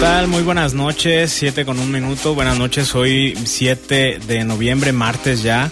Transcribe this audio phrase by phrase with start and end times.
[0.00, 0.28] Tal?
[0.28, 2.34] Muy buenas noches, 7 con un minuto.
[2.34, 5.70] Buenas noches, hoy 7 de noviembre, martes ya,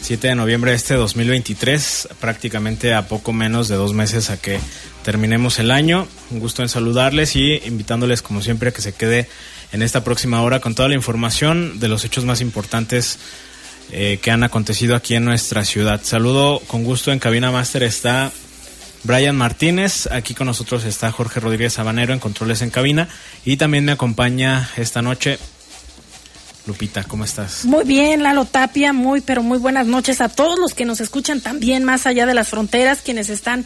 [0.00, 4.58] 7 de noviembre de este 2023, prácticamente a poco menos de dos meses a que
[5.04, 6.08] terminemos el año.
[6.30, 9.28] Un gusto en saludarles y invitándoles como siempre a que se quede
[9.72, 13.18] en esta próxima hora con toda la información de los hechos más importantes
[13.92, 16.00] eh, que han acontecido aquí en nuestra ciudad.
[16.02, 18.32] Saludo con gusto en Cabina Master está
[19.02, 23.08] Brian Martínez, aquí con nosotros está Jorge Rodríguez Sabanero en Controles en Cabina
[23.44, 25.38] y también me acompaña esta noche
[26.66, 27.64] Lupita, ¿cómo estás?
[27.64, 31.40] Muy bien, Lalo Tapia, muy pero muy buenas noches a todos los que nos escuchan
[31.40, 33.64] también más allá de las fronteras, quienes están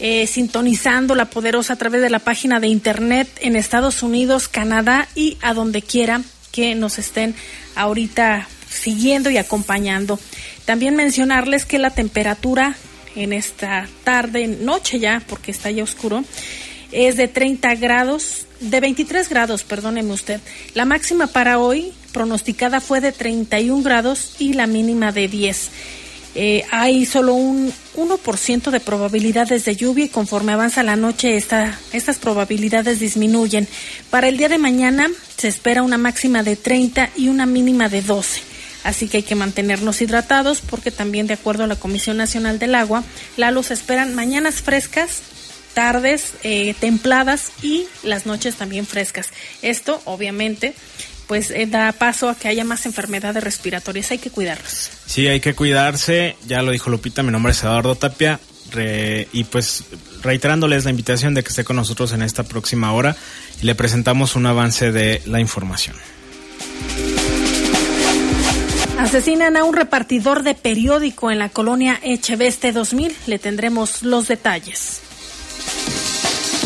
[0.00, 5.06] eh, sintonizando la poderosa a través de la página de internet en Estados Unidos, Canadá
[5.14, 7.36] y a donde quiera que nos estén
[7.76, 10.18] ahorita siguiendo y acompañando.
[10.64, 12.76] También mencionarles que la temperatura
[13.16, 16.24] en esta tarde, noche ya, porque está ya oscuro,
[16.92, 20.40] es de 30 grados, de 23 grados, perdóneme usted.
[20.74, 25.70] La máxima para hoy pronosticada fue de 31 grados y la mínima de 10.
[26.36, 31.78] Eh, hay solo un 1% de probabilidades de lluvia y conforme avanza la noche esta,
[31.92, 33.68] estas probabilidades disminuyen.
[34.10, 38.02] Para el día de mañana se espera una máxima de 30 y una mínima de
[38.02, 38.53] 12
[38.84, 42.74] así que hay que mantenernos hidratados porque también de acuerdo a la Comisión Nacional del
[42.74, 43.02] Agua,
[43.36, 45.22] la luz esperan mañanas frescas,
[45.74, 49.30] tardes eh, templadas y las noches también frescas.
[49.62, 50.74] Esto obviamente
[51.26, 54.90] pues eh, da paso a que haya más enfermedades respiratorias, hay que cuidarlos.
[55.06, 58.38] Sí, hay que cuidarse, ya lo dijo Lupita, mi nombre es Eduardo Tapia
[59.32, 59.84] y pues
[60.22, 63.16] reiterándoles la invitación de que esté con nosotros en esta próxima hora
[63.62, 65.96] y le presentamos un avance de la información.
[68.98, 73.14] Asesinan a un repartidor de periódico en la colonia Echeveste 2000.
[73.26, 75.00] Le tendremos los detalles.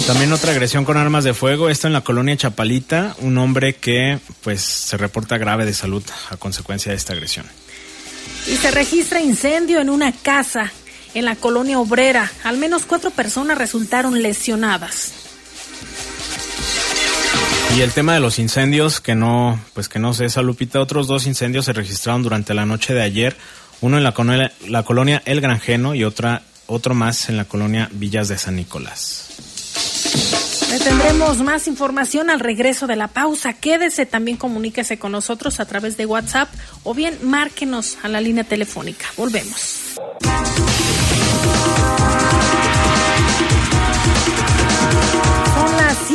[0.07, 4.19] También otra agresión con armas de fuego, esto en la colonia Chapalita, un hombre que
[4.43, 7.47] pues se reporta grave de salud a consecuencia de esta agresión.
[8.47, 10.73] Y se registra incendio en una casa
[11.15, 12.31] en la colonia obrera.
[12.45, 15.28] Al menos cuatro personas resultaron lesionadas.
[17.77, 21.27] Y el tema de los incendios, que no, pues que no sé, Lupita, otros dos
[21.27, 23.37] incendios se registraron durante la noche de ayer,
[23.81, 27.89] uno en la colonia, la colonia El Granjeno y otra, otro más en la colonia
[27.93, 29.29] Villas de San Nicolás.
[30.71, 33.55] Le tendremos más información al regreso de la pausa.
[33.55, 36.49] Quédese, también comuníquese con nosotros a través de WhatsApp
[36.83, 39.07] o bien márquenos a la línea telefónica.
[39.17, 39.97] Volvemos.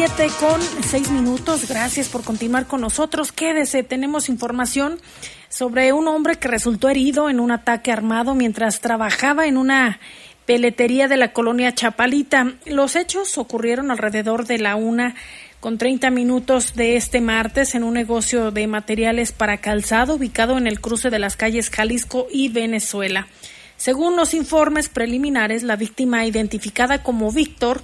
[0.05, 1.69] 7 con 6 minutos.
[1.69, 3.31] Gracias por continuar con nosotros.
[3.31, 4.99] Quédese, tenemos información
[5.47, 10.01] sobre un hombre que resultó herido en un ataque armado mientras trabajaba en una
[10.45, 12.51] peletería de la colonia Chapalita.
[12.65, 15.15] Los hechos ocurrieron alrededor de la una
[15.61, 20.67] con 30 minutos de este martes en un negocio de materiales para calzado ubicado en
[20.67, 23.29] el cruce de las calles Jalisco y Venezuela.
[23.77, 27.81] Según los informes preliminares, la víctima identificada como Víctor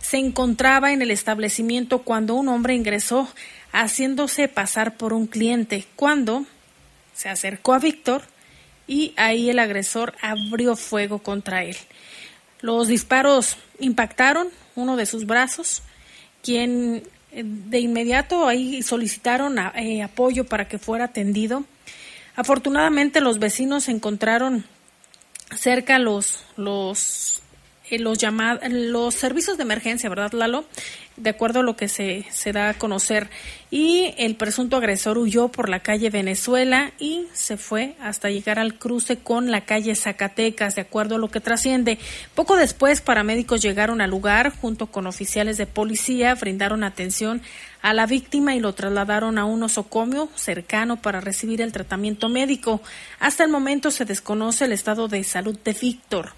[0.00, 3.28] se encontraba en el establecimiento cuando un hombre ingresó
[3.72, 5.86] haciéndose pasar por un cliente.
[5.96, 6.44] Cuando
[7.14, 8.22] se acercó a Víctor
[8.86, 11.76] y ahí el agresor abrió fuego contra él.
[12.60, 15.82] Los disparos impactaron uno de sus brazos,
[16.42, 17.02] quien
[17.32, 21.64] eh, de inmediato ahí solicitaron eh, apoyo para que fuera atendido.
[22.36, 24.64] Afortunadamente los vecinos encontraron
[25.54, 27.42] cerca los, los
[27.98, 30.64] los llamados, los servicios de emergencia, ¿verdad, Lalo?
[31.16, 33.28] De acuerdo a lo que se, se da a conocer.
[33.70, 38.78] Y el presunto agresor huyó por la calle Venezuela y se fue hasta llegar al
[38.78, 41.98] cruce con la calle Zacatecas, de acuerdo a lo que trasciende.
[42.34, 47.42] Poco después, paramédicos llegaron al lugar junto con oficiales de policía, brindaron atención
[47.82, 52.80] a la víctima y lo trasladaron a un osocomio cercano para recibir el tratamiento médico.
[53.18, 56.32] Hasta el momento se desconoce el estado de salud de Víctor.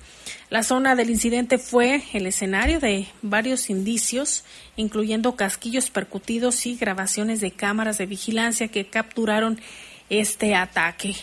[0.52, 4.44] La zona del incidente fue el escenario de varios indicios,
[4.76, 9.58] incluyendo casquillos percutidos y grabaciones de cámaras de vigilancia que capturaron
[10.10, 11.16] este ataque.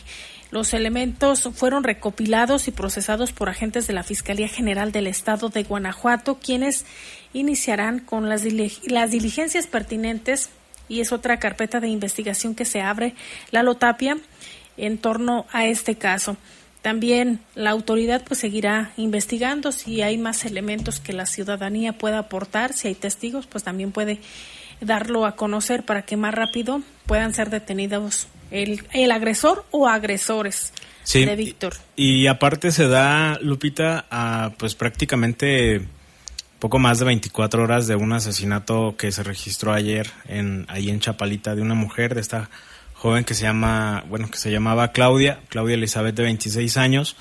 [0.50, 5.62] Los elementos fueron recopilados y procesados por agentes de la Fiscalía General del Estado de
[5.62, 6.88] Guanajuato, quienes
[7.32, 10.50] iniciarán con las, diligencias pertinentes
[10.88, 13.14] y es otra carpeta de investigación que se abre
[13.52, 14.18] la Lotapia
[14.76, 16.36] en torno a este caso.
[16.82, 22.74] También la autoridad pues seguirá investigando si hay más elementos que la ciudadanía pueda aportar,
[22.74, 24.20] si hay testigos, pues también puede
[24.80, 30.74] darlo a conocer para que más rápido puedan ser detenidos el, el agresor o agresores
[31.14, 31.74] de Víctor.
[31.96, 35.82] Y, aparte se da, Lupita, a pues prácticamente
[36.60, 41.00] poco más de 24 horas de un asesinato que se registró ayer en ahí en
[41.00, 42.50] Chapalita de una mujer de esta
[43.00, 47.16] joven que se llama bueno que se llamaba Claudia Claudia Elizabeth de 26 años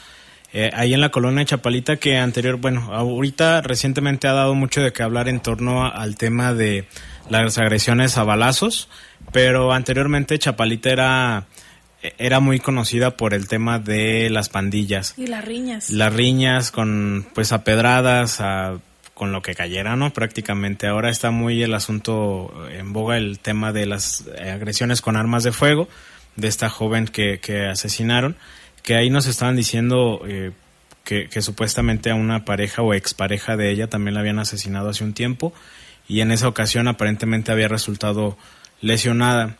[0.52, 4.92] eh, ahí en la colonia Chapalita que anterior bueno ahorita recientemente ha dado mucho de
[4.92, 6.86] qué hablar en torno al tema de
[7.30, 8.88] las agresiones a balazos
[9.32, 11.46] pero anteriormente Chapalita era
[12.18, 15.14] era muy conocida por el tema de las pandillas.
[15.16, 15.90] Y las riñas.
[15.90, 18.78] Las riñas con pues a pedradas a
[19.18, 20.14] con lo que cayera, ¿no?
[20.14, 25.16] Prácticamente ahora está muy el asunto en boga el tema de las eh, agresiones con
[25.16, 25.88] armas de fuego
[26.36, 28.36] de esta joven que, que asesinaron,
[28.82, 30.52] que ahí nos estaban diciendo eh,
[31.04, 35.04] que, que, supuestamente a una pareja o expareja de ella también la habían asesinado hace
[35.04, 35.52] un tiempo
[36.06, 38.38] y en esa ocasión aparentemente había resultado
[38.80, 39.56] lesionada.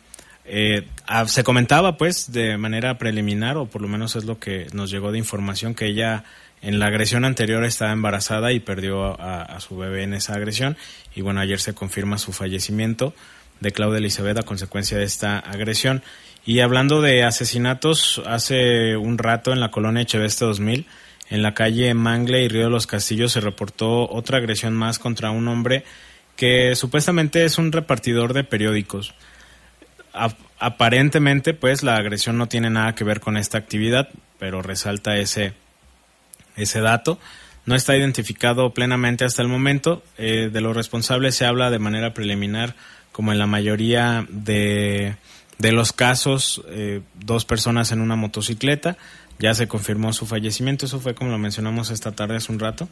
[0.51, 4.65] Eh, ah, se comentaba pues de manera preliminar o por lo menos es lo que
[4.73, 6.23] nos llegó de información que ella
[6.63, 10.75] en la agresión anterior estaba embarazada y perdió a, su bebé en esa agresión.
[11.15, 13.13] Y bueno, ayer se confirma su fallecimiento
[13.59, 16.01] de Claudia Elizabeth a consecuencia de esta agresión.
[16.45, 20.87] Y hablando de asesinatos, hace un rato en la colonia Echeveste 2000,
[21.29, 25.29] en la calle Mangle y Río de los Castillos, se reportó otra agresión más contra
[25.29, 25.83] un hombre
[26.35, 29.13] que supuestamente es un repartidor de periódicos.
[30.59, 35.53] Aparentemente, pues la agresión no tiene nada que ver con esta actividad, pero resalta ese
[36.61, 37.19] ese dato.
[37.65, 40.03] No está identificado plenamente hasta el momento.
[40.17, 42.75] Eh, de los responsables se habla de manera preliminar,
[43.11, 45.15] como en la mayoría de,
[45.57, 48.97] de los casos, eh, dos personas en una motocicleta.
[49.39, 50.85] Ya se confirmó su fallecimiento.
[50.85, 52.89] Eso fue como lo mencionamos esta tarde hace un rato.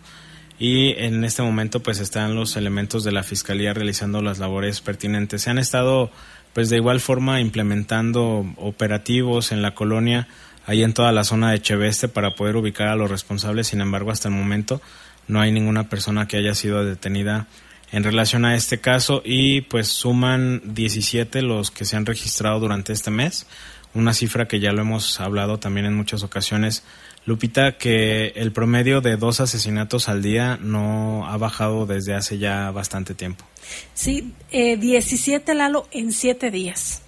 [0.59, 5.43] Y en este momento pues están los elementos de la Fiscalía realizando las labores pertinentes.
[5.43, 6.11] Se han estado
[6.57, 10.27] pues de igual forma implementando operativos en la colonia
[10.65, 13.67] ahí en toda la zona de Cheveste para poder ubicar a los responsables.
[13.67, 14.81] Sin embargo, hasta el momento
[15.27, 17.45] no hay ninguna persona que haya sido detenida
[17.91, 22.91] en relación a este caso y pues suman 17 los que se han registrado durante
[22.91, 23.45] este mes,
[23.93, 26.83] una cifra que ya lo hemos hablado también en muchas ocasiones.
[27.27, 32.71] Lupita, que el promedio de dos asesinatos al día no ha bajado desde hace ya
[32.71, 33.45] bastante tiempo.
[33.93, 37.01] Sí, eh, 17 Lalo en siete días.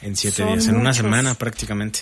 [0.00, 2.00] En siete días, en una semana prácticamente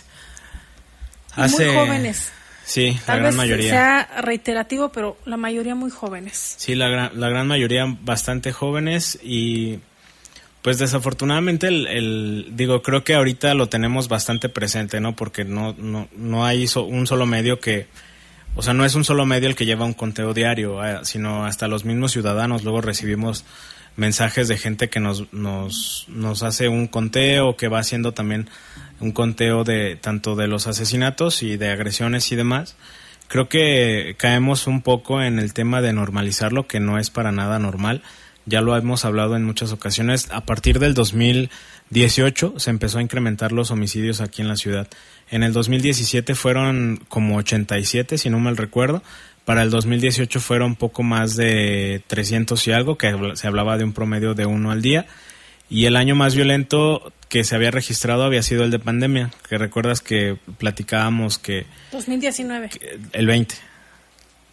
[1.37, 2.33] muy jóvenes.
[2.65, 3.71] Sí, la gran mayoría.
[3.71, 6.55] Sea reiterativo, pero la mayoría muy jóvenes.
[6.57, 9.81] Sí, la gran, la gran mayoría bastante jóvenes y
[10.63, 15.17] pues desafortunadamente el, digo creo que ahorita lo tenemos bastante presente, ¿no?
[15.17, 17.89] Porque no no no hay un solo medio que
[18.57, 21.47] o sea, no es un solo medio el que lleva un conteo diario, ah, sino
[21.47, 23.45] hasta los mismos ciudadanos luego recibimos
[23.97, 28.49] mensajes de gente que nos, nos, nos hace un conteo, que va haciendo también
[29.01, 32.77] un conteo de tanto de los asesinatos y de agresiones y demás.
[33.29, 37.59] Creo que caemos un poco en el tema de normalizarlo, que no es para nada
[37.59, 38.03] normal.
[38.45, 40.29] Ya lo hemos hablado en muchas ocasiones.
[40.33, 44.89] A partir del 2018 se empezó a incrementar los homicidios aquí en la ciudad.
[45.31, 49.03] En el 2017 fueron como 87, si no mal recuerdo.
[49.51, 53.93] Para el 2018 fueron poco más de 300 y algo, que se hablaba de un
[53.93, 55.07] promedio de uno al día.
[55.69, 59.59] Y el año más violento que se había registrado había sido el de pandemia, que
[59.59, 61.67] recuerdas que platicábamos que...
[61.91, 62.71] 2019.
[63.13, 63.57] el 20.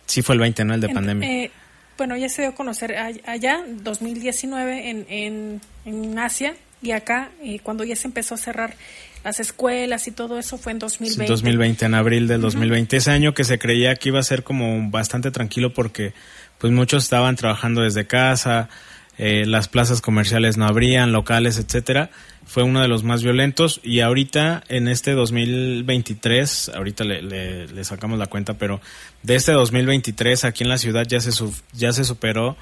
[0.08, 0.74] Sí fue el 20, ¿no?
[0.74, 1.30] El de pandemia.
[1.30, 1.52] Eh,
[1.96, 7.60] bueno, ya se dio a conocer allá, 2019 en, en, en Asia y acá, eh,
[7.62, 8.76] cuando ya se empezó a cerrar
[9.24, 11.32] las escuelas y todo eso fue en 2020.
[11.32, 12.98] 2020, en abril del 2020.
[12.98, 16.14] Ese año que se creía que iba a ser como bastante tranquilo porque
[16.60, 18.70] pues muchos estaban trabajando desde casa,
[19.18, 22.12] eh, las plazas comerciales no abrían, locales, etcétera.
[22.46, 28.18] Fue uno de los más violentos y ahorita en este 2023, ahorita le, le, sacamos
[28.20, 28.80] la cuenta, pero
[29.24, 31.32] de este 2023 aquí en la ciudad ya se,
[31.74, 32.56] ya se superó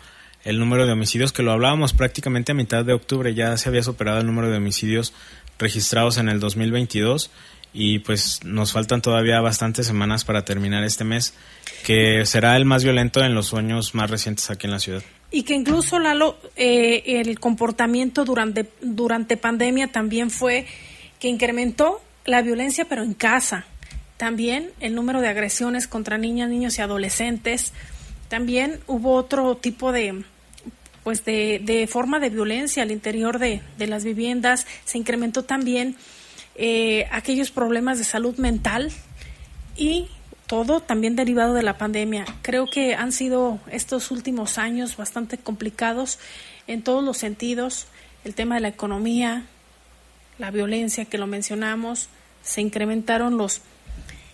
[0.46, 3.84] el número de homicidios, que lo hablábamos prácticamente a mitad de octubre, ya se había
[3.84, 5.14] superado el número de homicidios
[5.60, 7.32] registrados en el 2022
[7.74, 11.34] y pues nos faltan todavía bastantes semanas para terminar este mes,
[11.84, 15.04] que será el más violento en los sueños más recientes aquí en la ciudad.
[15.30, 20.66] Y que incluso, Lalo, eh, el comportamiento durante, durante pandemia también fue
[21.20, 23.66] que incrementó la violencia, pero en casa.
[24.18, 27.74] también el número de agresiones contra niñas, niños y adolescentes.
[28.30, 30.24] También hubo otro tipo de
[31.06, 34.66] pues de, de forma de violencia al interior de, de las viviendas.
[34.86, 35.96] Se incrementó también
[36.56, 38.92] eh, aquellos problemas de salud mental
[39.78, 40.08] y
[40.48, 42.26] todo también derivado de la pandemia.
[42.42, 46.18] Creo que han sido estos últimos años bastante complicados
[46.66, 47.86] en todos los sentidos.
[48.24, 49.46] El tema de la economía,
[50.40, 52.10] la violencia que lo mencionamos,
[52.42, 53.62] se incrementaron los,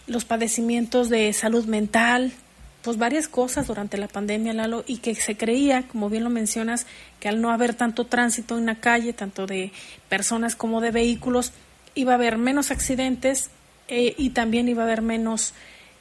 [0.08, 2.32] los padecimientos de salud mental,
[2.82, 6.88] pues varias cosas durante la pandemia, Lalo, y que se creía, como bien lo mencionas,
[7.20, 9.72] que al no haber tanto tránsito en la calle, tanto de
[10.10, 11.54] personas como de vehículos,
[11.94, 13.50] iba a haber menos accidentes
[13.88, 15.54] eh, y también iba a haber menos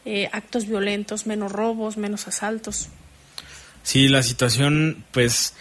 [0.04, 2.88] eh, actos violentos, menos robos, menos asaltos.
[3.82, 5.54] Sí, la situación, pues,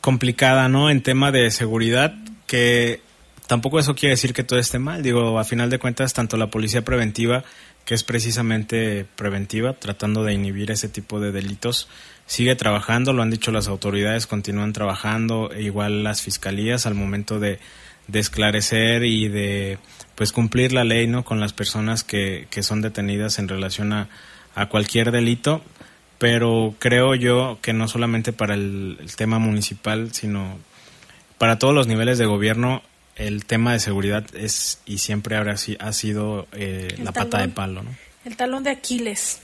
[0.00, 0.90] complicada, ¿no?
[0.90, 2.14] En tema de seguridad,
[2.46, 3.00] que
[3.46, 5.02] tampoco eso quiere decir que todo esté mal.
[5.02, 7.44] Digo, a final de cuentas, tanto la policía preventiva,
[7.84, 11.88] que es precisamente preventiva, tratando de inhibir ese tipo de delitos,
[12.26, 17.40] sigue trabajando, lo han dicho las autoridades, continúan trabajando, e igual las fiscalías al momento
[17.40, 17.58] de,
[18.12, 19.78] esclarecer y de
[20.14, 24.08] pues cumplir la ley no con las personas que, que son detenidas en relación a,
[24.54, 25.62] a cualquier delito.
[26.18, 30.58] Pero creo yo que no solamente para el, tema municipal sino
[31.36, 32.82] para todos los niveles de gobierno
[33.16, 37.82] el tema de seguridad es y siempre habrá ha sido eh, la pata de palo
[37.82, 37.90] ¿no?
[38.24, 39.40] el talón de Aquiles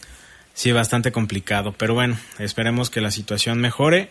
[0.54, 4.10] sí bastante complicado pero bueno esperemos que la situación mejore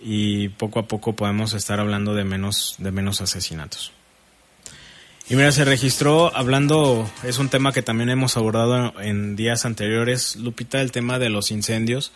[0.00, 3.92] y poco a poco podemos estar hablando de menos, de menos asesinatos.
[5.28, 10.36] Y mira, se registró, hablando, es un tema que también hemos abordado en días anteriores,
[10.36, 12.12] Lupita, el tema de los incendios.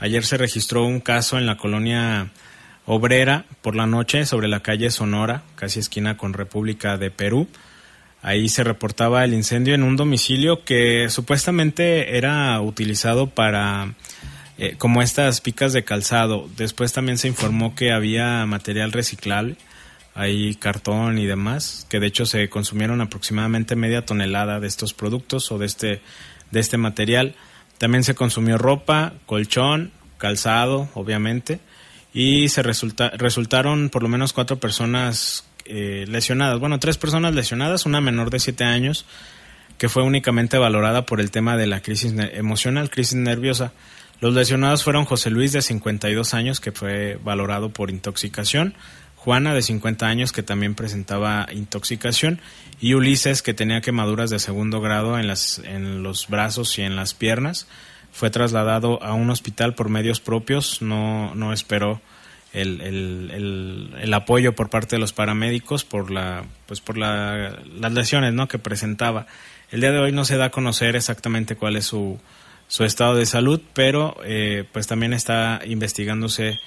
[0.00, 2.30] Ayer se registró un caso en la colonia
[2.86, 7.48] obrera por la noche sobre la calle Sonora, casi esquina con República de Perú.
[8.22, 13.94] Ahí se reportaba el incendio en un domicilio que supuestamente era utilizado para
[14.56, 16.48] eh, como estas picas de calzado.
[16.56, 19.56] Después también se informó que había material reciclable,
[20.14, 25.50] hay cartón y demás, que de hecho se consumieron aproximadamente media tonelada de estos productos
[25.52, 26.00] o de este,
[26.50, 27.34] de este material.
[27.78, 31.58] También se consumió ropa, colchón, calzado, obviamente,
[32.14, 36.60] y se resulta, resultaron por lo menos cuatro personas eh, lesionadas.
[36.60, 39.04] Bueno, tres personas lesionadas, una menor de siete años,
[39.78, 43.72] que fue únicamente valorada por el tema de la crisis emocional, crisis nerviosa.
[44.20, 48.74] Los lesionados fueron José Luis de 52 años, que fue valorado por intoxicación,
[49.16, 52.40] Juana de 50 años, que también presentaba intoxicación,
[52.80, 56.94] y Ulises, que tenía quemaduras de segundo grado en, las, en los brazos y en
[56.94, 57.66] las piernas.
[58.14, 62.00] Fue trasladado a un hospital por medios propios, no, no esperó
[62.52, 67.92] el, el, el, apoyo por parte de los paramédicos por la pues por la, las
[67.92, 68.46] lesiones ¿no?
[68.46, 69.26] que presentaba.
[69.72, 72.20] El día de hoy no se da a conocer exactamente cuál es su,
[72.68, 76.60] su estado de salud, pero eh, pues también está investigándose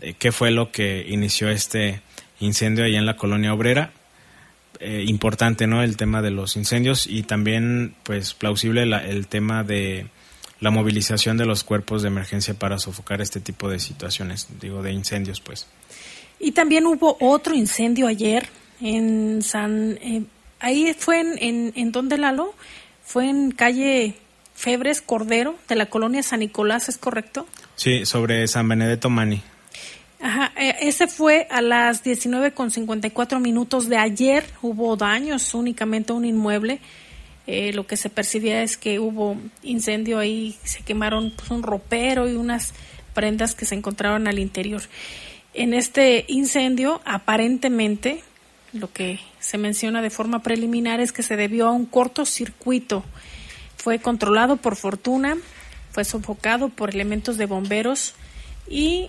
[0.00, 2.02] eh, qué fue lo que inició este
[2.40, 3.92] incendio allá en la colonia obrera.
[4.80, 5.84] Eh, importante, ¿no?
[5.84, 10.06] El tema de los incendios y también, pues, plausible el tema de
[10.60, 14.92] la movilización de los cuerpos de emergencia para sofocar este tipo de situaciones, digo, de
[14.92, 15.66] incendios, pues.
[16.38, 18.48] Y también hubo otro incendio ayer
[18.80, 19.98] en San...
[20.58, 22.54] ahí fue en, en, en donde Lalo,
[23.04, 24.16] fue en calle
[24.54, 27.46] Febres Cordero de la colonia San Nicolás, ¿es correcto?
[27.76, 29.42] Sí, sobre San Benedetto Mani.
[30.20, 34.44] Ajá, e, ese fue a las 19 con 54 minutos de ayer.
[34.60, 36.80] Hubo daños, únicamente un inmueble.
[37.52, 42.28] Eh, lo que se percibía es que hubo incendio ahí, se quemaron pues, un ropero
[42.28, 42.74] y unas
[43.12, 44.82] prendas que se encontraban al interior.
[45.52, 48.22] En este incendio, aparentemente,
[48.72, 53.04] lo que se menciona de forma preliminar es que se debió a un cortocircuito
[53.80, 55.36] fue controlado por fortuna,
[55.90, 58.14] fue sofocado por elementos de bomberos
[58.68, 59.08] y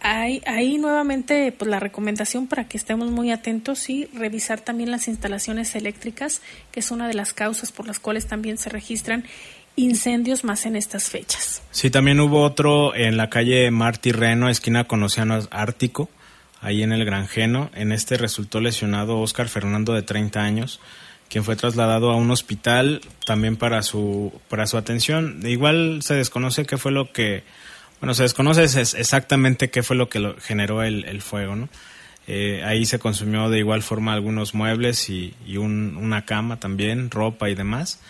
[0.00, 5.08] hay, ahí nuevamente pues, la recomendación para que estemos muy atentos y revisar también las
[5.08, 9.24] instalaciones eléctricas, que es una de las causas por las cuales también se registran
[9.76, 11.62] incendios más en estas fechas.
[11.70, 16.08] Sí, también hubo otro en la calle Martí Reno, esquina con Océano Ártico,
[16.60, 17.70] ahí en el Granjeno.
[17.74, 20.80] En este resultó lesionado Oscar Fernando de 30 años
[21.28, 25.40] quien fue trasladado a un hospital también para su, para su atención.
[25.44, 27.44] igual se desconoce qué fue lo que,
[28.00, 31.68] bueno, se desconoce exactamente qué fue lo que generó el, el fuego, ¿no?
[32.30, 37.48] Eh, ahí se consumió de igual forma algunos muebles y, un, una cama también, ropa
[37.48, 38.00] y demás.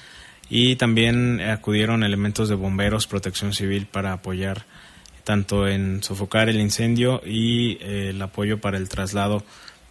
[0.50, 4.64] Y también acudieron elementos de bomberos, protección civil para apoyar
[5.22, 9.44] tanto en sofocar el incendio y eh, el apoyo para el traslado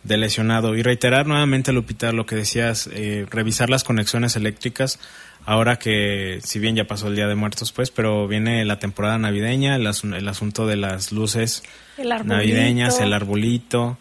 [0.04, 0.76] de lesionado.
[0.76, 5.00] Y reiterar nuevamente, Lupita, lo que decías, eh, revisar las conexiones eléctricas.
[5.48, 9.18] Ahora que si bien ya pasó el Día de Muertos, pues, pero viene la temporada
[9.18, 11.64] navideña, el, el asunto de las luces
[11.98, 13.98] navideñas, el arbolito.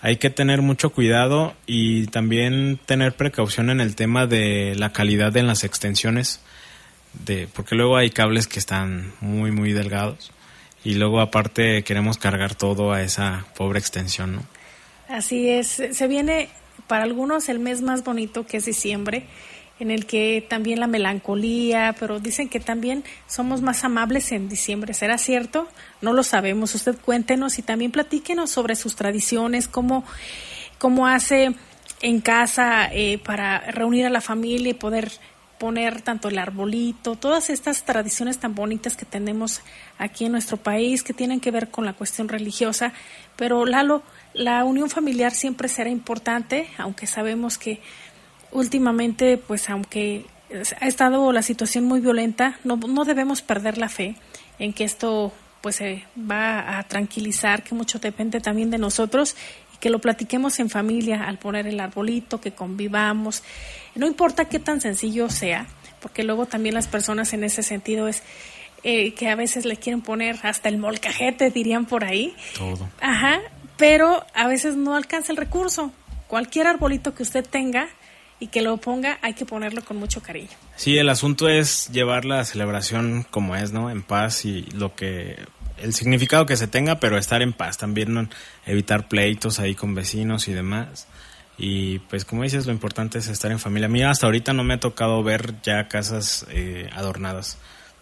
[0.00, 5.36] Hay que tener mucho cuidado y también tener precaución en el tema de la calidad
[5.36, 6.40] en las extensiones,
[7.24, 10.30] de, porque luego hay cables que están muy, muy delgados
[10.84, 14.42] y luego aparte queremos cargar todo a esa pobre extensión, ¿no?
[15.08, 16.50] Así es, se viene
[16.86, 19.26] para algunos el mes más bonito que es diciembre
[19.80, 24.94] en el que también la melancolía, pero dicen que también somos más amables en diciembre.
[24.94, 25.68] ¿Será cierto?
[26.00, 26.74] No lo sabemos.
[26.74, 30.04] Usted cuéntenos y también platíquenos sobre sus tradiciones, cómo,
[30.78, 31.54] cómo hace
[32.02, 35.10] en casa eh, para reunir a la familia y poder
[35.58, 39.62] poner tanto el arbolito, todas estas tradiciones tan bonitas que tenemos
[39.98, 42.92] aquí en nuestro país que tienen que ver con la cuestión religiosa.
[43.36, 44.02] Pero Lalo,
[44.34, 47.80] la unión familiar siempre será importante, aunque sabemos que
[48.54, 50.24] últimamente, pues aunque
[50.80, 54.16] ha estado la situación muy violenta, no, no debemos perder la fe
[54.58, 59.34] en que esto pues se va a tranquilizar, que mucho depende también de nosotros
[59.74, 63.42] y que lo platiquemos en familia al poner el arbolito, que convivamos.
[63.94, 65.66] No importa qué tan sencillo sea,
[66.00, 68.22] porque luego también las personas en ese sentido es
[68.82, 72.36] eh, que a veces le quieren poner hasta el molcajete, dirían por ahí.
[72.56, 72.86] Todo.
[73.00, 73.40] Ajá,
[73.78, 75.92] pero a veces no alcanza el recurso.
[76.28, 77.88] Cualquier arbolito que usted tenga,
[78.44, 80.50] y que lo ponga, hay que ponerlo con mucho cariño.
[80.76, 83.90] Sí, el asunto es llevar la celebración como es, ¿no?
[83.90, 85.38] En paz y lo que
[85.78, 88.28] el significado que se tenga, pero estar en paz también,
[88.66, 91.06] evitar pleitos ahí con vecinos y demás.
[91.56, 93.88] Y pues como dices, lo importante es estar en familia.
[93.88, 97.56] Mira, hasta ahorita no me ha tocado ver ya casas eh, adornadas.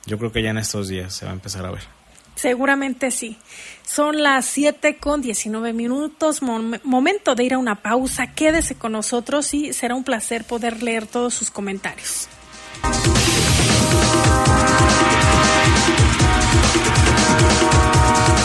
[0.07, 2.02] Yo creo que ya en estos días se va a empezar a ver.
[2.35, 3.37] Seguramente sí.
[3.85, 8.35] Son las 7 con 19 minutos, momento de ir a una pausa.
[8.35, 12.29] Quédese con nosotros y será un placer poder leer todos sus comentarios.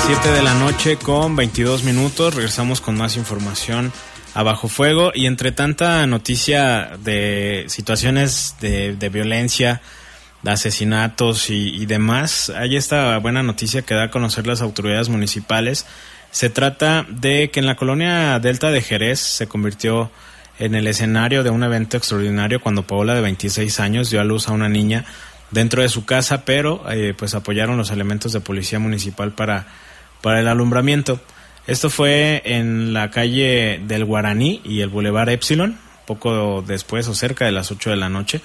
[0.05, 3.91] Siete de la noche con 22 minutos, regresamos con más información
[4.33, 9.81] a bajo fuego y entre tanta noticia de situaciones de, de violencia,
[10.43, 15.85] de asesinatos y, demás, hay esta buena noticia que da a conocer las autoridades municipales.
[16.31, 20.11] Se trata de que en la colonia Delta de Jerez se convirtió
[20.59, 24.47] en el escenario de un evento extraordinario cuando Paola de 26 años dio a luz
[24.47, 25.05] a una niña
[25.51, 29.67] dentro de su casa, pero eh, pues apoyaron los elementos de policía municipal para,
[30.21, 31.19] para el alumbramiento.
[31.67, 37.45] Esto fue en la calle del Guaraní y el Boulevard Epsilon, poco después o cerca
[37.45, 38.41] de las 8 de la noche.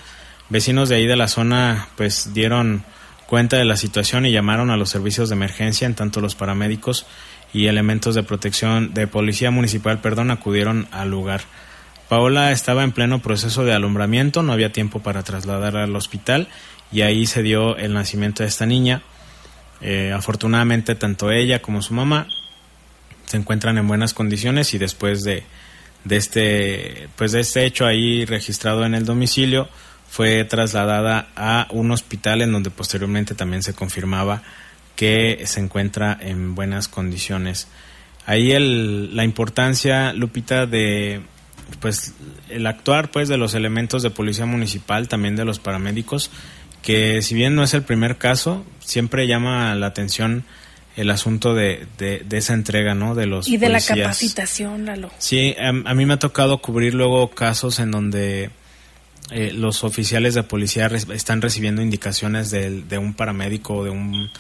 [0.49, 2.85] Vecinos de ahí de la zona pues dieron
[3.27, 7.07] cuenta de la situación y llamaron a los servicios de emergencia, en tanto los paramédicos
[7.55, 11.43] y elementos de protección de policía municipal, perdón, acudieron al lugar.
[12.09, 16.49] Paola estaba en pleno proceso de alumbramiento, no había tiempo para trasladarla al hospital
[16.93, 19.03] y ahí se dio el nacimiento de esta niña.
[19.81, 22.29] Eh, afortunadamente tanto ella como su mamá
[23.25, 25.43] se encuentran en buenas condiciones y después de,
[26.05, 29.69] de este pues de este hecho ahí registrado en el domicilio
[30.13, 34.43] fue trasladada a un hospital en donde posteriormente también se confirmaba
[34.95, 37.67] que se encuentra en buenas condiciones.
[38.27, 41.23] Ahí el, la importancia, Lupita, de
[41.81, 42.13] pues
[42.51, 46.31] el actuar pues de los elementos de policía municipal, también de los paramédicos,
[46.83, 50.45] que si bien no es el primer caso, siempre llama la atención
[50.95, 53.15] el asunto de, de, esa entrega, ¿no?
[53.15, 55.11] De los y de la capacitación, Lalo.
[55.17, 58.51] Sí, a, a, mí me ha tocado cubrir luego casos en donde
[59.33, 64.31] eh, los oficiales de policía están recibiendo indicaciones de, de, un paramédico o de un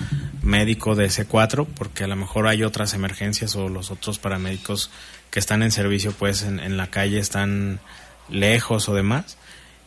[0.42, 4.90] médico de C4, porque a lo mejor hay otras emergencias o los otros paramédicos
[5.30, 7.80] que están en servicio pues en, en la calle están
[8.28, 9.38] lejos o demás.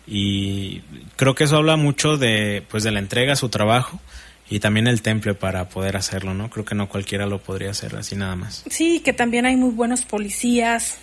[0.08, 0.82] Y
[1.16, 4.00] creo que eso habla mucho de, pues, de la entrega a su trabajo
[4.50, 6.50] y también el temple para poder hacerlo, ¿no?
[6.50, 8.64] Creo que no cualquiera lo podría hacer así nada más.
[8.70, 10.98] Sí, que también hay muy buenos policías,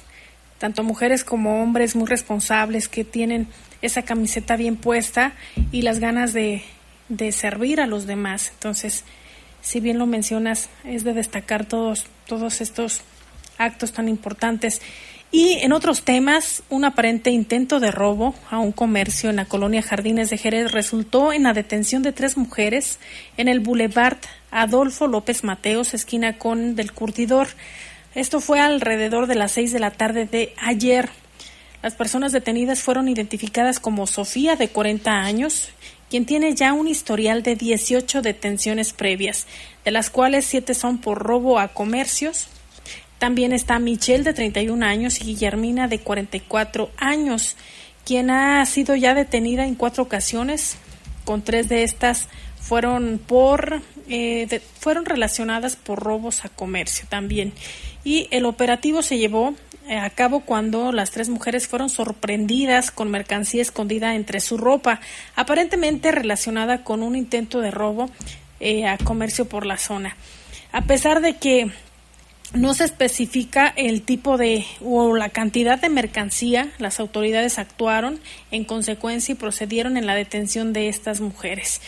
[0.58, 3.48] tanto mujeres como hombres muy responsables que tienen
[3.82, 5.32] esa camiseta bien puesta
[5.70, 6.62] y las ganas de,
[7.08, 8.50] de servir a los demás.
[8.54, 9.04] Entonces,
[9.60, 13.02] si bien lo mencionas, es de destacar todos, todos estos
[13.58, 14.80] actos tan importantes.
[15.30, 19.80] Y en otros temas, un aparente intento de robo a un comercio en la colonia
[19.80, 22.98] Jardines de Jerez resultó en la detención de tres mujeres
[23.38, 24.18] en el Boulevard
[24.50, 27.48] Adolfo López Mateos, esquina con del Curtidor.
[28.14, 31.08] Esto fue alrededor de las seis de la tarde de ayer.
[31.82, 35.70] Las personas detenidas fueron identificadas como Sofía, de 40 años,
[36.08, 39.46] quien tiene ya un historial de 18 detenciones previas,
[39.84, 42.46] de las cuales siete son por robo a comercios.
[43.18, 47.56] También está Michelle, de 31 años, y Guillermina, de 44 años,
[48.04, 50.76] quien ha sido ya detenida en cuatro ocasiones,
[51.24, 52.28] con tres de estas
[52.60, 57.52] fueron por eh, fueron relacionadas por robos a comercio también
[58.04, 59.54] y el operativo se llevó
[59.90, 65.00] a cabo cuando las tres mujeres fueron sorprendidas con mercancía escondida entre su ropa,
[65.34, 68.10] aparentemente relacionada con un intento de robo
[68.60, 70.16] eh, a comercio por la zona.
[70.70, 71.70] A pesar de que
[72.54, 78.64] no se especifica el tipo de o la cantidad de mercancía, las autoridades actuaron en
[78.64, 81.80] consecuencia y procedieron en la detención de estas mujeres.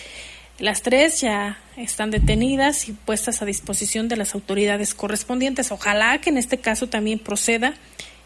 [0.59, 5.72] Las tres ya están detenidas y puestas a disposición de las autoridades correspondientes.
[5.72, 7.74] Ojalá que en este caso también proceda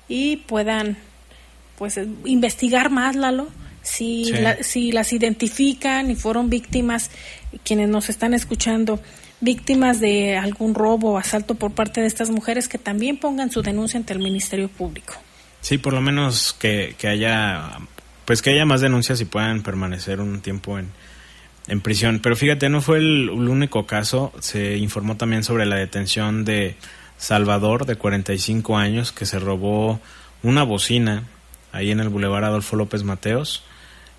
[0.09, 0.97] y puedan
[1.77, 3.49] pues investigar más, Lalo,
[3.83, 7.11] si, si las identifican y fueron víctimas,
[7.65, 9.01] quienes nos están escuchando,
[9.41, 13.63] víctimas de algún robo o asalto por parte de estas mujeres, que también pongan su
[13.63, 15.15] denuncia ante el Ministerio Público.
[15.61, 17.79] Sí, por lo menos que, que haya
[18.25, 20.91] pues que haya más denuncias y puedan permanecer un tiempo en,
[21.69, 22.21] en prisión.
[22.21, 24.33] Pero fíjate, no fue el, único caso.
[24.41, 26.77] Se informó también sobre la detención de
[27.17, 30.01] Salvador, de 45 años, que se robó
[30.43, 31.25] una bocina
[31.73, 33.63] ahí en el Boulevard Adolfo López Mateos,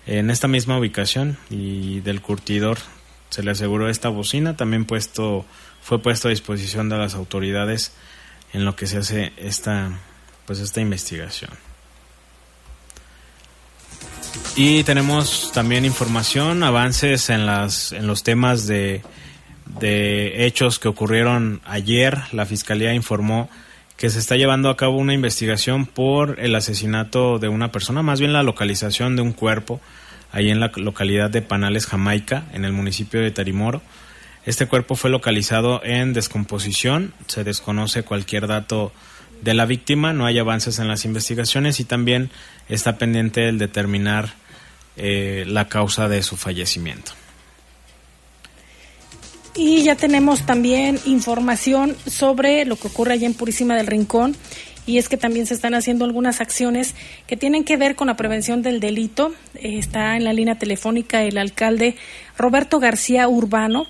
[0.06, 2.78] en esta misma ubicación, y del curtidor
[3.30, 5.44] se le aseguró esta bocina, también puesto,
[5.82, 7.92] fue puesto a disposición de las autoridades
[8.52, 9.90] en lo que se hace esta,
[10.46, 11.50] pues esta investigación.
[14.56, 19.02] Y tenemos también información, avances en, las, en los temas de,
[19.78, 22.18] de hechos que ocurrieron ayer.
[22.32, 23.48] La Fiscalía informó
[23.96, 28.18] que se está llevando a cabo una investigación por el asesinato de una persona, más
[28.18, 29.80] bien la localización de un cuerpo
[30.32, 33.82] ahí en la localidad de Panales, Jamaica, en el municipio de Tarimoro.
[34.46, 38.92] Este cuerpo fue localizado en descomposición, se desconoce cualquier dato
[39.42, 42.30] de la víctima, no hay avances en las investigaciones y también
[42.68, 44.34] está pendiente el determinar
[44.96, 47.12] eh, la causa de su fallecimiento.
[49.54, 54.36] Y ya tenemos también información sobre lo que ocurre allá en Purísima del Rincón
[54.86, 56.94] y es que también se están haciendo algunas acciones
[57.26, 59.32] que tienen que ver con la prevención del delito.
[59.54, 61.96] Eh, está en la línea telefónica el alcalde
[62.36, 63.86] Roberto García Urbano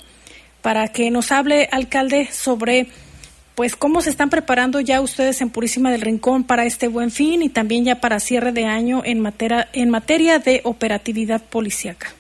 [0.62, 2.88] para que nos hable, alcalde, sobre
[3.60, 7.42] pues cómo se están preparando ya ustedes en Purísima del Rincón para este buen fin
[7.42, 12.10] y también ya para cierre de año en materia, en materia de operatividad policíaca.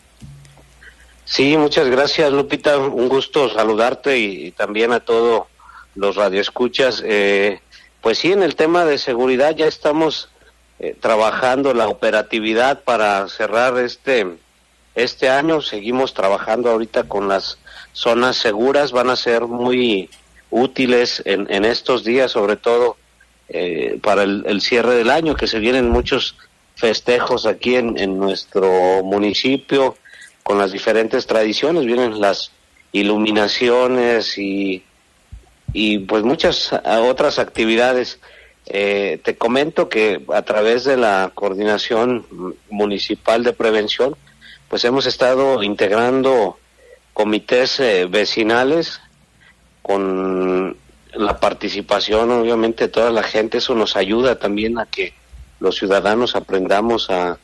[1.24, 5.44] Sí, muchas gracias Lupita, un gusto saludarte y, también a todos
[5.94, 7.02] los radioescuchas.
[7.06, 7.62] Eh,
[8.02, 10.28] pues sí, en el tema de seguridad ya estamos
[10.78, 14.26] eh, trabajando la operatividad para cerrar este
[14.94, 15.62] este año.
[15.62, 17.56] Seguimos trabajando ahorita con las
[17.92, 20.10] zonas seguras, van a ser muy
[20.50, 22.96] útiles en, en estos días, sobre todo
[23.48, 26.36] eh, para el, cierre del año, que se vienen muchos
[26.76, 29.96] festejos aquí en, en nuestro municipio
[30.42, 32.52] con las diferentes tradiciones, vienen las
[32.92, 34.82] iluminaciones y,
[35.72, 38.18] y pues muchas otras actividades.
[38.66, 42.26] Eh, te comento que a través de la coordinación
[42.68, 44.16] municipal de prevención,
[44.68, 46.58] pues hemos estado integrando
[47.12, 49.00] comités eh, vecinales
[49.90, 50.76] con
[51.14, 55.14] la participación obviamente de toda la gente, eso nos ayuda también a que
[55.58, 57.38] los ciudadanos aprendamos a,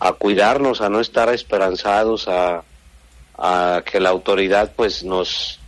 [0.00, 2.64] a cuidarnos, a no estar esperanzados, a,
[3.38, 5.60] a que la autoridad pues nos,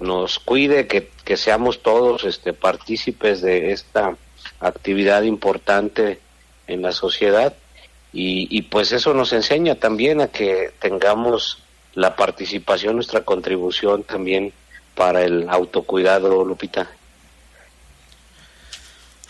[0.00, 4.16] nos cuide, que, que seamos todos este, partícipes de esta
[4.58, 6.18] actividad importante
[6.66, 7.54] en la sociedad.
[8.12, 11.62] Y, y pues eso nos enseña también a que tengamos
[11.94, 14.52] la participación, nuestra contribución también
[15.00, 16.86] para el autocuidado, Lupita.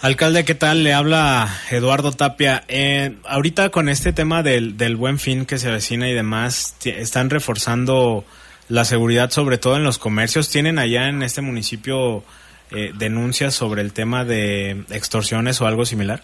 [0.01, 0.83] Alcalde, ¿qué tal?
[0.83, 2.65] Le habla Eduardo Tapia.
[2.67, 7.31] Eh, ahorita con este tema del, del buen fin que se avecina y demás, están
[7.31, 8.25] reforzando
[8.69, 10.49] la seguridad, sobre todo en los comercios.
[10.49, 12.25] ¿Tienen allá en este municipio
[12.73, 16.21] eh, denuncias sobre el tema de extorsiones o algo similar?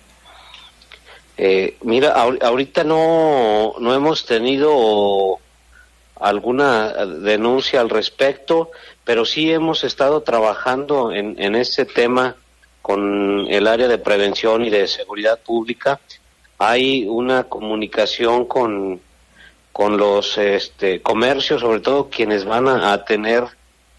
[1.38, 5.38] Eh, mira, ahorita no, no hemos tenido
[6.18, 8.70] alguna denuncia al respecto
[9.06, 12.34] pero sí hemos estado trabajando en, en ese tema
[12.82, 16.00] con el área de prevención y de seguridad pública.
[16.58, 19.00] Hay una comunicación con,
[19.70, 23.44] con los este, comercios, sobre todo quienes van a, tener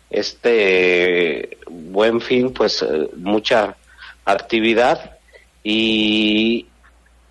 [0.09, 3.77] este buen fin, pues eh, mucha
[4.25, 5.17] actividad
[5.63, 6.65] y,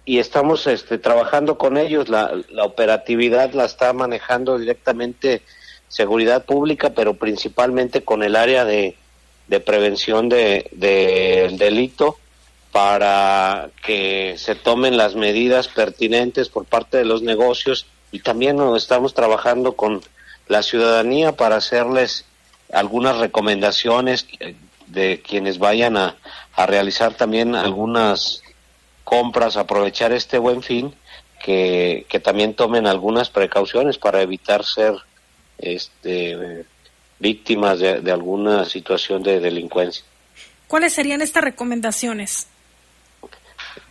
[0.07, 2.09] y estamos este, trabajando con ellos.
[2.09, 5.42] La, la operatividad la está manejando directamente
[5.88, 8.97] seguridad pública, pero principalmente con el área de,
[9.49, 12.16] de prevención del de, delito
[12.73, 19.14] para que se tomen las medidas pertinentes por parte de los negocios y también estamos
[19.14, 20.03] trabajando con
[20.47, 22.25] la ciudadanía para hacerles
[22.73, 24.27] algunas recomendaciones
[24.87, 26.16] de quienes vayan a,
[26.55, 28.42] a realizar también algunas
[29.07, 30.92] compras, aprovechar este buen fin,
[31.45, 34.95] que, que también tomen algunas precauciones para evitar ser
[35.59, 36.66] este,
[37.21, 40.05] víctimas de, alguna situación de delincuencia.
[40.66, 42.49] ¿Cuáles serían estas recomendaciones?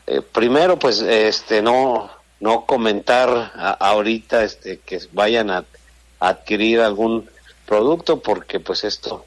[0.05, 5.63] Eh, primero, pues, este, no, no comentar ahorita, este, que vayan a,
[6.19, 7.29] adquirir algún
[7.65, 9.25] producto, porque, pues, esto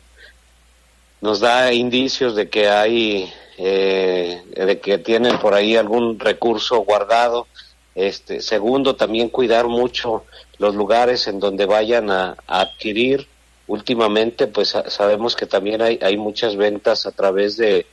[1.21, 7.47] nos da indicios de que hay, eh, de que tienen por ahí algún recurso guardado.
[7.95, 10.25] Este, segundo, también cuidar mucho
[10.59, 13.27] los lugares en donde vayan a, adquirir.
[13.67, 17.87] Últimamente, pues sabemos que también hay, hay muchas ventas a través de,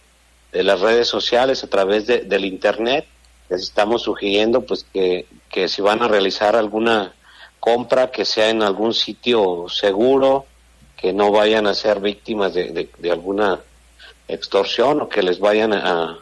[0.53, 3.05] de las redes sociales, a través de, del Internet.
[3.49, 7.13] Les estamos sugiriendo pues que, que si van a realizar alguna
[7.59, 10.45] compra, que sea en algún sitio seguro,
[10.95, 13.61] que no vayan a ser víctimas de, de, alguna
[14.27, 16.19] extorsión o que les vayan a,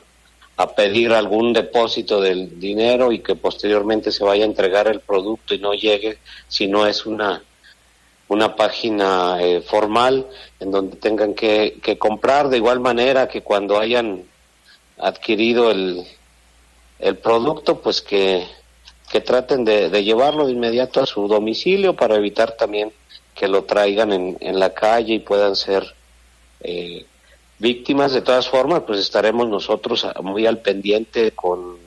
[0.57, 5.53] a pedir algún depósito del dinero y que posteriormente se vaya a entregar el producto
[5.53, 7.41] y no llegue si no es una
[8.27, 10.25] una página eh, formal
[10.59, 12.49] en donde tengan que, que, comprar.
[12.49, 14.23] De igual manera que cuando hayan
[14.97, 16.03] adquirido el,
[16.99, 18.47] el producto pues que,
[19.11, 22.91] que traten de, de, llevarlo de inmediato a su domicilio para evitar también
[23.43, 25.83] que lo traigan en, en la calle y puedan ser
[26.61, 27.05] eh,
[27.59, 28.13] víctimas.
[28.13, 31.77] De todas formas, pues estaremos nosotros muy al pendiente con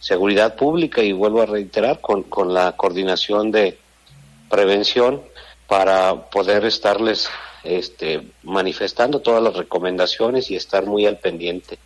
[0.00, 3.78] seguridad pública y vuelvo a reiterar con, con la coordinación de
[4.48, 5.22] prevención
[5.68, 7.28] para poder estarles
[7.62, 11.78] este, manifestando todas las recomendaciones y estar muy al pendiente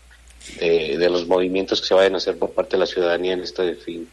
[0.59, 3.43] de, de, los movimientos que se vayan a hacer por parte de la ciudadanía en
[3.43, 4.09] este fin.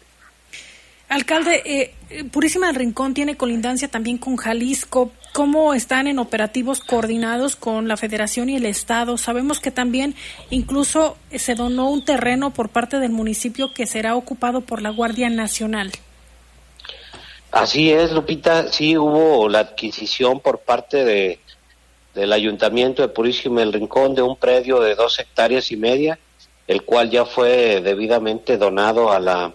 [1.12, 5.12] Alcalde, eh, Purísima del Rincón tiene colindancia también con Jalisco.
[5.34, 9.18] ¿Cómo están en operativos coordinados con la Federación y el Estado?
[9.18, 10.16] Sabemos que también
[10.52, 15.30] incluso se donó un terreno por parte del municipio que será ocupado por la Guardia
[15.30, 15.92] Nacional.
[17.52, 18.72] Así es, Lupita.
[18.72, 21.40] Sí hubo la adquisición por parte de,
[22.16, 26.18] del Ayuntamiento de Purísima del Rincón de un predio de dos hectáreas y media,
[26.68, 29.54] el cual ya fue debidamente donado a la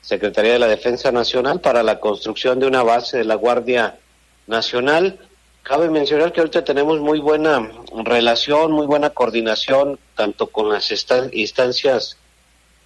[0.00, 3.98] Secretaría de la Defensa Nacional para la construcción de una base de la Guardia
[4.46, 5.18] Nacional.
[5.62, 7.70] Cabe mencionar que ahorita tenemos muy buena
[8.04, 10.90] relación, muy buena coordinación, tanto con las
[11.32, 12.16] instancias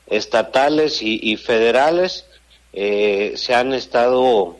[0.06, 2.26] estatales y, federales.
[2.72, 4.56] Eh, se han estado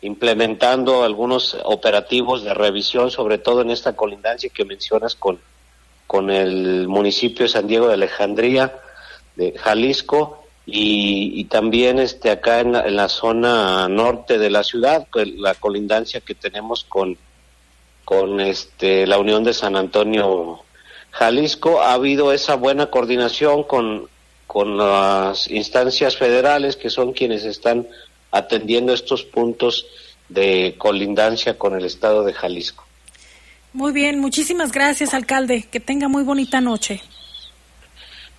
[0.00, 5.40] implementando algunos operativos de revisión, sobre todo en esta colindancia que mencionas con,
[6.06, 8.78] con el municipio de San Diego de Alejandría,
[9.34, 16.20] de Jalisco, y, también este acá en la, zona norte de la ciudad, la colindancia
[16.20, 17.16] que tenemos con,
[18.04, 20.60] con este, la Unión de San Antonio
[21.10, 24.10] Jalisco, ha habido esa buena coordinación con,
[24.46, 27.88] con las instancias federales que son quienes están
[28.30, 29.86] atendiendo estos puntos
[30.28, 32.84] de colindancia con el estado de Jalisco.
[33.72, 35.66] Muy bien, muchísimas gracias, alcalde.
[35.70, 37.00] Que tenga muy bonita noche.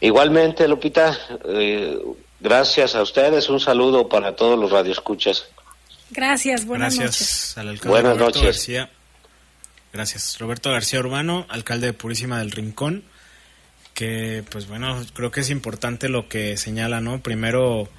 [0.02, 2.00] Igualmente, Lupita, eh,
[2.40, 3.50] gracias a ustedes.
[3.50, 5.46] Un saludo para todos los radioescuchas.
[6.12, 7.58] Gracias, buenas gracias noches.
[7.58, 8.44] al alcalde buenas Roberto noches.
[8.44, 8.90] García.
[9.92, 13.04] Gracias, Roberto García Urbano, alcalde de Purísima del Rincón.
[13.94, 17.22] Que, pues bueno, creo que es importante lo que señala, ¿no?
[17.22, 17.90] Primero,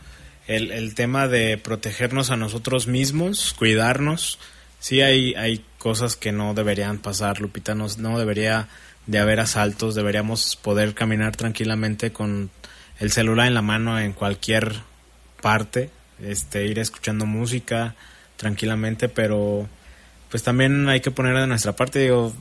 [0.47, 4.39] el, el tema de protegernos a nosotros mismos, cuidarnos.
[4.79, 7.75] Sí, hay, hay cosas que no deberían pasar, Lupita.
[7.75, 8.69] No, no debería
[9.07, 12.51] de haber asaltos, deberíamos poder caminar tranquilamente con
[12.99, 14.77] el celular en la mano en cualquier
[15.41, 15.91] parte,
[16.23, 17.95] este, ir escuchando música
[18.37, 19.69] tranquilamente, pero
[20.31, 22.33] pues también hay que poner de nuestra parte, digo,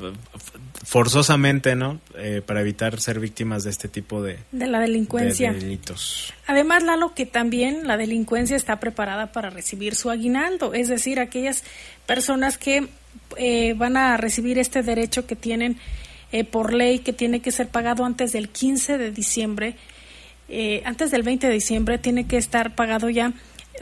[0.86, 2.00] forzosamente, ¿no?
[2.17, 5.52] Eh, para evitar ser víctimas de este tipo de, de la delincuencia.
[5.52, 6.34] delitos.
[6.45, 11.63] Además, Lalo, que también la delincuencia está preparada para recibir su aguinaldo, es decir, aquellas
[12.06, 12.88] personas que
[13.38, 15.78] eh, van a recibir este derecho que tienen
[16.32, 19.76] eh, por ley que tiene que ser pagado antes del 15 de diciembre,
[20.48, 23.34] eh, antes del 20 de diciembre tiene que estar pagado ya.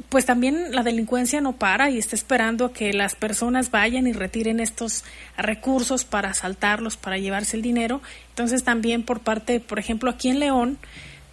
[0.09, 4.13] Pues también la delincuencia no para y está esperando a que las personas vayan y
[4.13, 5.03] retiren estos
[5.37, 8.01] recursos para asaltarlos, para llevarse el dinero.
[8.29, 10.77] Entonces también por parte, por ejemplo, aquí en León,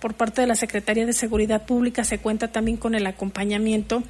[0.01, 4.03] por parte de la Secretaría de Seguridad Pública se cuenta también con el acompañamiento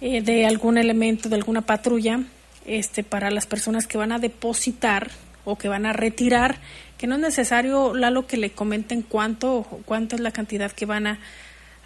[0.00, 2.20] eh, de algún elemento, de alguna patrulla,
[2.66, 5.10] este, para las personas que van a depositar
[5.44, 6.58] o que van a retirar,
[6.98, 11.06] que no es necesario, Lalo, que le comenten cuánto, cuánto es la cantidad que van
[11.06, 11.18] a,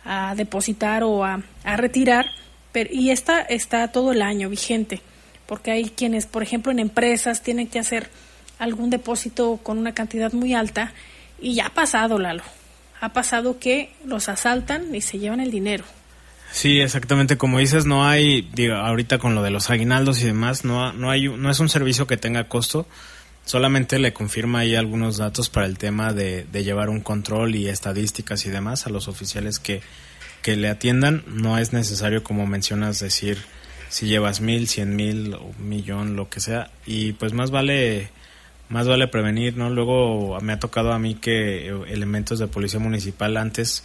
[0.05, 2.27] a depositar o a, a retirar,
[2.73, 5.01] pero, y esta está todo el año vigente,
[5.47, 8.11] porque hay quienes, por ejemplo, en empresas tienen que hacer
[8.59, 10.93] algún depósito con una cantidad muy alta
[11.41, 12.43] y ya ha pasado, Lalo.
[13.01, 15.85] Ha pasado que los asaltan y se llevan el dinero.
[16.51, 20.65] Sí, exactamente como dices, no hay, digo, ahorita con lo de los aguinaldos y demás,
[20.65, 22.87] no, no hay, no es un servicio que tenga costo,
[23.49, 27.69] solamente le confirma ahí algunos datos para el tema de, de llevar un control y
[27.69, 29.81] estadísticas y demás a los oficiales que,
[30.43, 31.25] que le atiendan.
[31.27, 33.39] No es necesario, como mencionas, decir
[33.89, 38.11] si llevas mil, cien mil, un millón, lo que sea, y pues más vale
[38.69, 39.71] más vale prevenir, ¿no?
[39.71, 43.85] Luego me ha tocado a mí que elementos de policía municipal antes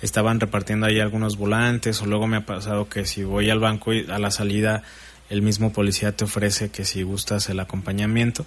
[0.00, 3.92] estaban repartiendo ahí algunos volantes o luego me ha pasado que si voy al banco
[3.92, 4.84] y a la salida
[5.28, 8.46] el mismo policía te ofrece que si gustas el acompañamiento,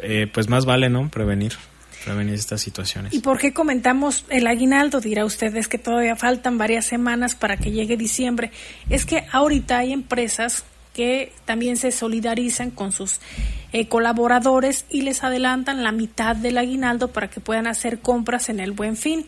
[0.00, 1.08] eh, pues más vale, ¿no?
[1.08, 1.54] Prevenir
[2.02, 3.14] prevenir estas situaciones.
[3.14, 5.00] ¿Y por qué comentamos el aguinaldo?
[5.00, 8.50] Dirá usted, es que todavía faltan varias semanas para que llegue diciembre.
[8.90, 13.20] Es que ahorita hay empresas que también se solidarizan con sus
[13.72, 18.60] eh, colaboradores y les adelantan la mitad del aguinaldo para que puedan hacer compras en
[18.60, 19.24] el buen fin.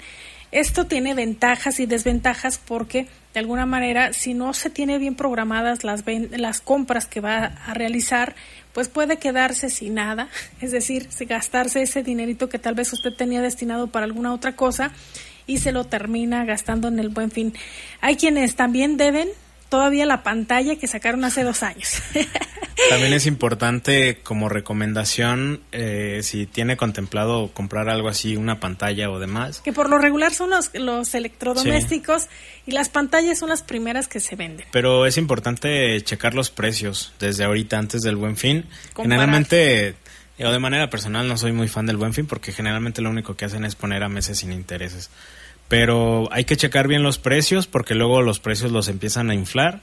[0.52, 5.82] Esto tiene ventajas y desventajas porque de alguna manera si no se tiene bien programadas
[5.82, 8.36] las, las compras que va a realizar,
[8.74, 10.28] pues puede quedarse sin nada,
[10.60, 14.92] es decir, gastarse ese dinerito que tal vez usted tenía destinado para alguna otra cosa
[15.46, 17.54] y se lo termina gastando en el buen fin.
[18.00, 19.28] Hay quienes también deben
[19.74, 22.00] todavía la pantalla que sacaron hace dos años.
[22.90, 29.18] También es importante como recomendación eh, si tiene contemplado comprar algo así, una pantalla o
[29.18, 29.62] demás.
[29.64, 32.28] Que por lo regular son los, los electrodomésticos
[32.66, 34.64] y las pantallas son las primeras que se venden.
[34.70, 38.66] Pero es importante checar los precios desde ahorita antes del buen fin.
[38.94, 39.96] Generalmente,
[40.38, 43.34] yo de manera personal no soy muy fan del buen fin porque generalmente lo único
[43.34, 45.10] que hacen es poner a meses sin intereses
[45.68, 49.80] pero hay que checar bien los precios porque luego los precios los empiezan a inflar.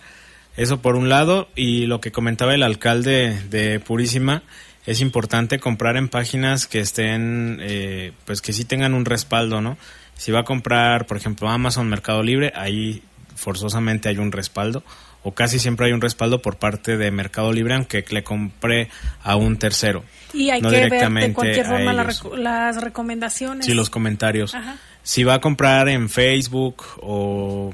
[0.58, 4.44] Eso por un lado y lo que comentaba el alcalde de Purísima
[4.86, 9.78] es importante comprar en páginas que estén, eh, pues que sí tengan un respaldo, ¿no?
[10.18, 13.02] Si va a comprar, por ejemplo, Amazon, Mercado Libre, ahí
[13.36, 14.84] forzosamente hay un respaldo
[15.24, 18.90] o casi siempre hay un respaldo por parte de Mercado Libre aunque le compre
[19.24, 20.04] a un tercero.
[20.34, 23.66] Y hay que ver de cualquier forma las recomendaciones.
[23.66, 24.54] Sí, los comentarios.
[24.54, 27.74] Ajá si va a comprar en Facebook o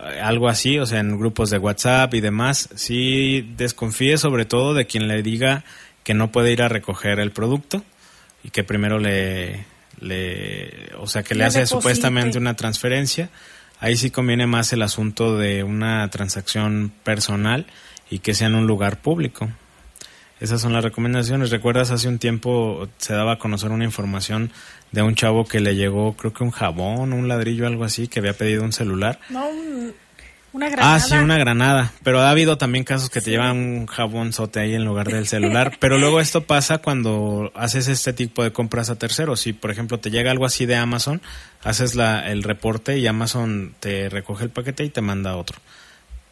[0.00, 4.74] eh, algo así, o sea, en grupos de WhatsApp y demás, sí desconfíe sobre todo
[4.74, 5.64] de quien le diga
[6.04, 7.82] que no puede ir a recoger el producto
[8.44, 9.66] y que primero le,
[10.00, 13.30] le o sea, que le, hace supuestamente una transferencia.
[13.80, 17.66] Ahí sí conviene más el asunto de una transacción personal
[18.10, 19.48] y que sea en un lugar público.
[20.40, 21.50] Esas son las recomendaciones.
[21.50, 24.50] ¿Recuerdas hace un tiempo se daba a conocer una información
[24.92, 28.20] de un chavo que le llegó, creo que un jabón, un ladrillo, algo así, que
[28.20, 29.18] había pedido un celular.
[29.28, 29.48] No,
[30.52, 30.94] una granada.
[30.94, 31.92] Ah, sí, una granada.
[32.02, 35.26] Pero ha habido también casos que te llevan un jabón sote ahí en lugar del
[35.26, 35.76] celular.
[35.78, 39.40] Pero luego esto pasa cuando haces este tipo de compras a terceros.
[39.40, 41.20] Si, por ejemplo, te llega algo así de Amazon,
[41.62, 45.58] haces la, el reporte y Amazon te recoge el paquete y te manda otro.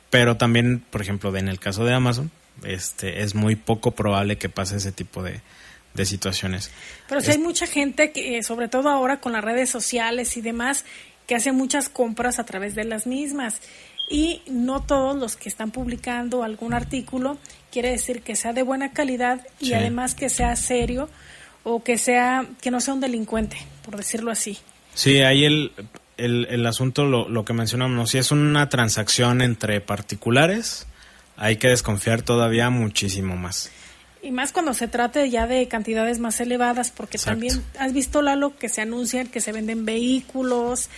[0.09, 2.31] Pero también, por ejemplo, en el caso de Amazon,
[2.65, 5.41] este, es muy poco probable que pase ese tipo de,
[5.95, 6.71] de situaciones.
[7.09, 10.85] Pero si hay mucha gente que, sobre todo ahora con las redes sociales y demás,
[11.27, 13.61] que hace muchas compras a través de las mismas.
[14.09, 17.39] Y no todos los que están publicando algún artículo
[17.73, 21.09] quiere decir que sea de buena calidad y además que sea serio
[21.65, 24.59] o que sea que no sea un delincuente, por decirlo así.
[24.95, 25.73] Sí, ahí el,
[26.17, 30.87] el, el asunto, lo, lo que mencionamos, si es una transacción entre particulares,
[31.37, 33.71] hay que desconfiar todavía muchísimo más.
[34.23, 38.57] Y más cuando se trate ya de cantidades más elevadas, porque también has visto, Lalo,
[38.57, 40.89] que se anuncian que se venden vehículos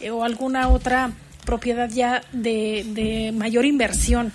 [0.00, 1.12] eh, o alguna otra
[1.44, 4.32] propiedad ya de, de mayor inversión.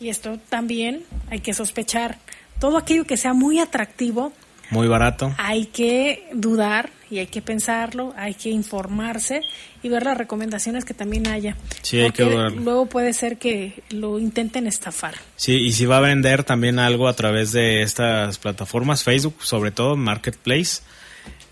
[0.00, 2.18] Y esto también hay que sospechar.
[2.58, 4.32] Todo aquello que sea muy atractivo.
[4.70, 5.32] Muy barato.
[5.38, 9.40] Hay que dudar y hay que pensarlo, hay que informarse
[9.82, 11.56] y ver las recomendaciones que también haya.
[11.82, 15.14] Sí, hay que Luego puede ser que lo intenten estafar.
[15.36, 19.70] Sí, y si va a vender también algo a través de estas plataformas, Facebook, sobre
[19.70, 20.82] todo Marketplace,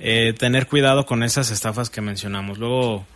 [0.01, 2.59] eh, tener cuidado con esas estafas que mencionamos.
[2.59, 3.07] Luego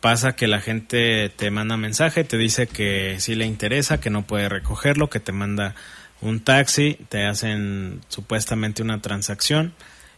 [0.00, 4.22] pasa que la gente te manda mensaje, te dice que sí le interesa, que no
[4.22, 5.74] puede recogerlo, que te manda
[6.20, 9.74] un taxi, te hacen supuestamente una transacción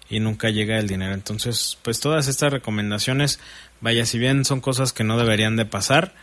[0.09, 1.15] y nunca llega el dinero.
[1.15, 3.41] Entonces, pues todas estas recomendaciones,
[3.81, 6.15] vaya, si bien son cosas que no deberían de pasar,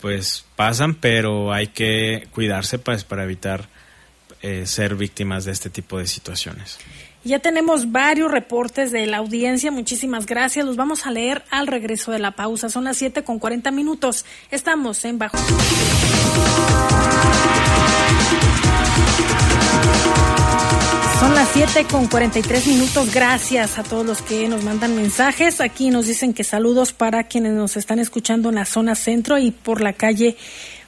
[0.00, 3.68] pues pasan, pero hay que cuidarse pues, para evitar
[4.42, 6.78] eh, ser víctimas de este tipo de situaciones.
[7.24, 9.72] Ya tenemos varios reportes de la audiencia.
[9.72, 10.64] Muchísimas gracias.
[10.64, 12.70] Los vamos a leer al regreso de la pausa.
[12.70, 14.24] Son las 7 con 40 minutos.
[14.50, 15.36] Estamos en Bajo.
[21.20, 23.12] Son las 7 con 43 minutos.
[23.12, 25.60] Gracias a todos los que nos mandan mensajes.
[25.60, 29.50] Aquí nos dicen que saludos para quienes nos están escuchando en la zona centro y
[29.50, 30.36] por la calle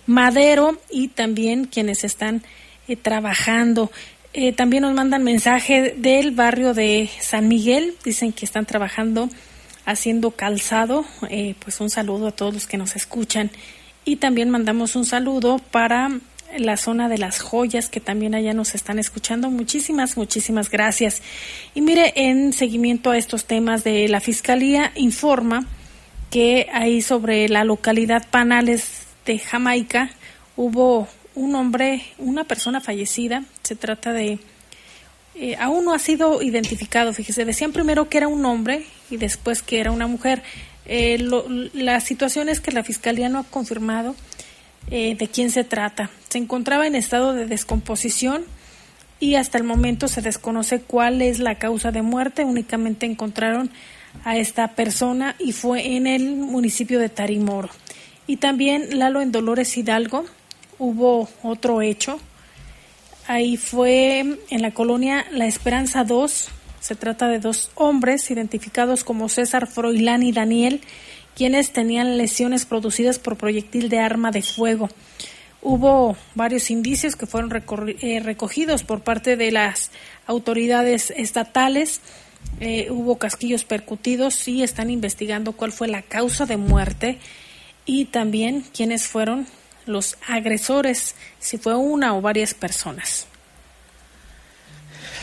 [0.06, 2.44] Madero y también quienes están
[2.86, 3.90] eh, trabajando.
[4.32, 7.96] Eh, también nos mandan mensaje del barrio de San Miguel.
[8.04, 9.30] Dicen que están trabajando
[9.84, 11.04] haciendo calzado.
[11.28, 13.50] Eh, pues un saludo a todos los que nos escuchan.
[14.04, 16.20] Y también mandamos un saludo para
[16.58, 19.50] la zona de las joyas que también allá nos están escuchando.
[19.50, 21.22] Muchísimas, muchísimas gracias.
[21.74, 25.66] Y mire, en seguimiento a estos temas de la Fiscalía, informa
[26.30, 30.10] que ahí sobre la localidad Panales de Jamaica
[30.56, 33.44] hubo un hombre, una persona fallecida.
[33.62, 34.38] Se trata de...
[35.34, 39.62] Eh, aún no ha sido identificado, fíjese, decían primero que era un hombre y después
[39.62, 40.42] que era una mujer.
[40.86, 41.18] Eh,
[41.72, 44.16] la situación es que la Fiscalía no ha confirmado
[44.90, 46.10] eh, de quién se trata.
[46.30, 48.44] Se encontraba en estado de descomposición
[49.18, 52.44] y hasta el momento se desconoce cuál es la causa de muerte.
[52.44, 53.70] Únicamente encontraron
[54.24, 57.68] a esta persona y fue en el municipio de Tarimoro.
[58.28, 60.24] Y también Lalo en Dolores Hidalgo
[60.78, 62.20] hubo otro hecho.
[63.26, 66.48] Ahí fue en la colonia La Esperanza 2.
[66.78, 70.80] Se trata de dos hombres identificados como César Froilán y Daniel
[71.34, 74.88] quienes tenían lesiones producidas por proyectil de arma de fuego.
[75.62, 79.90] Hubo varios indicios que fueron eh, recogidos por parte de las
[80.26, 82.00] autoridades estatales.
[82.60, 87.18] Eh, hubo casquillos percutidos y están investigando cuál fue la causa de muerte
[87.84, 89.46] y también quiénes fueron
[89.86, 93.26] los agresores, si fue una o varias personas.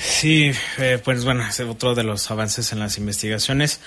[0.02, 3.80] Sí, eh, pues bueno, es otro de los avances en las investigaciones.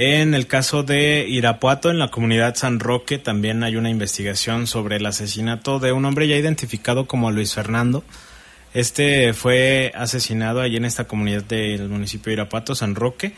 [0.00, 4.94] En el caso de Irapuato, en la comunidad San Roque, también hay una investigación sobre
[4.94, 8.04] el asesinato de un hombre ya identificado como Luis Fernando.
[8.74, 13.32] Este fue asesinado allí en esta comunidad del municipio de Irapuato, San Roque.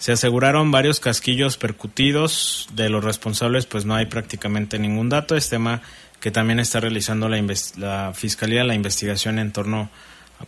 [0.00, 2.68] Se aseguraron varios casquillos percutidos.
[2.72, 5.36] De los responsables, pues no hay prácticamente ningún dato.
[5.36, 5.80] Es tema
[6.18, 7.40] que también está realizando la,
[7.76, 9.90] la Fiscalía la investigación en torno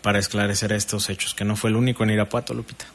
[0.01, 2.87] para esclarecer estos hechos, que no fue el único en Irapuato, Lupita.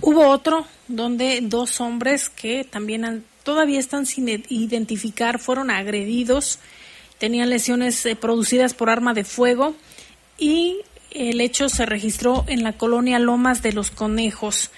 [0.00, 6.58] Hubo otro donde dos hombres que también todavía están sin identificar fueron agredidos,
[7.18, 9.74] tenían lesiones eh, producidas por arma de fuego
[10.38, 10.78] y
[11.10, 14.70] el hecho se registró en la colonia Lomas de los Conejos.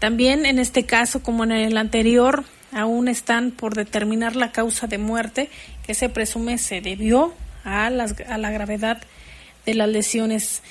[0.00, 4.98] También en este caso, como en el anterior, aún están por determinar la causa de
[4.98, 5.48] muerte
[5.86, 7.32] que se presume se debió
[7.64, 9.02] a, las, a la gravedad
[9.64, 10.62] de las lesiones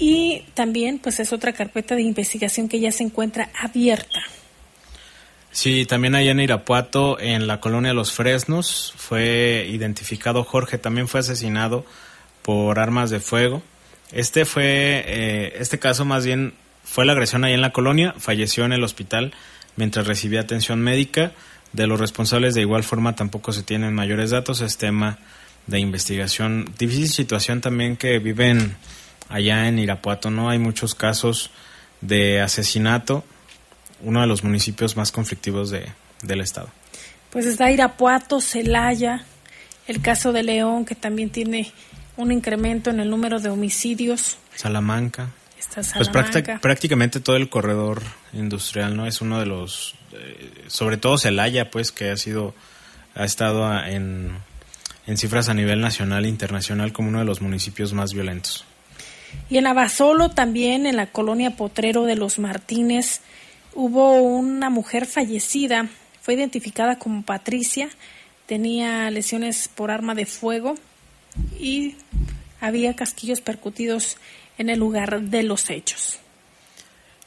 [0.00, 4.20] y también pues es otra carpeta de investigación que ya se encuentra abierta.
[5.52, 11.20] Sí, también allá en Irapuato, en la colonia Los Fresnos, fue identificado Jorge, también fue
[11.20, 11.84] asesinado
[12.42, 13.62] por armas de fuego.
[14.10, 18.64] Este fue, eh, este caso más bien fue la agresión ahí en la colonia, falleció
[18.64, 19.34] en el hospital
[19.76, 21.32] mientras recibía atención médica.
[21.72, 25.18] De los responsables de igual forma tampoco se tienen mayores datos, es tema
[25.66, 26.72] de investigación.
[26.78, 28.76] Difícil situación también que viven
[29.30, 30.50] allá en Irapuato, ¿no?
[30.50, 31.50] Hay muchos casos
[32.00, 33.24] de asesinato,
[34.02, 35.86] uno de los municipios más conflictivos de,
[36.22, 36.68] del estado.
[37.30, 39.24] Pues está Irapuato, Celaya,
[39.86, 41.72] el caso de León, que también tiene
[42.16, 44.36] un incremento en el número de homicidios.
[44.54, 45.30] Salamanca.
[45.58, 46.08] Está pues
[46.60, 48.02] prácticamente todo el corredor
[48.32, 49.06] industrial, ¿no?
[49.06, 52.54] Es uno de los, eh, sobre todo Celaya, pues, que ha sido,
[53.14, 54.32] ha estado en,
[55.06, 58.64] en cifras a nivel nacional e internacional como uno de los municipios más violentos.
[59.48, 63.20] Y en Abasolo también, en la colonia Potrero de los Martínez,
[63.74, 65.88] hubo una mujer fallecida.
[66.20, 67.88] Fue identificada como Patricia.
[68.46, 70.74] Tenía lesiones por arma de fuego
[71.58, 71.96] y
[72.60, 74.18] había casquillos percutidos
[74.58, 76.18] en el lugar de los hechos.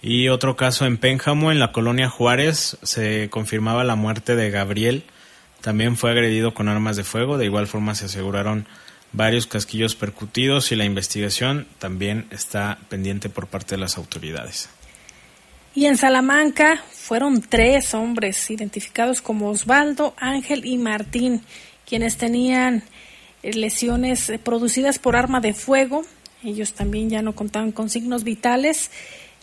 [0.01, 5.03] Y otro caso en Pénjamo, en la colonia Juárez, se confirmaba la muerte de Gabriel.
[5.61, 7.37] También fue agredido con armas de fuego.
[7.37, 8.67] De igual forma se aseguraron
[9.13, 14.69] varios casquillos percutidos y la investigación también está pendiente por parte de las autoridades.
[15.75, 21.41] Y en Salamanca fueron tres hombres identificados como Osvaldo, Ángel y Martín,
[21.87, 22.83] quienes tenían
[23.41, 26.03] eh, lesiones eh, producidas por arma de fuego.
[26.43, 28.91] Ellos también ya no contaban con signos vitales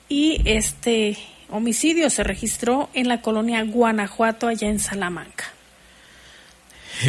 [0.09, 1.17] y este
[1.49, 5.47] homicidio se registró en la colonia Guanajuato, allá en Salamanca.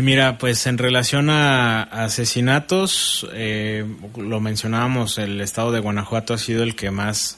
[0.01, 6.63] Mira, pues en relación a asesinatos, eh, lo mencionábamos, el estado de Guanajuato ha sido
[6.63, 7.38] el que más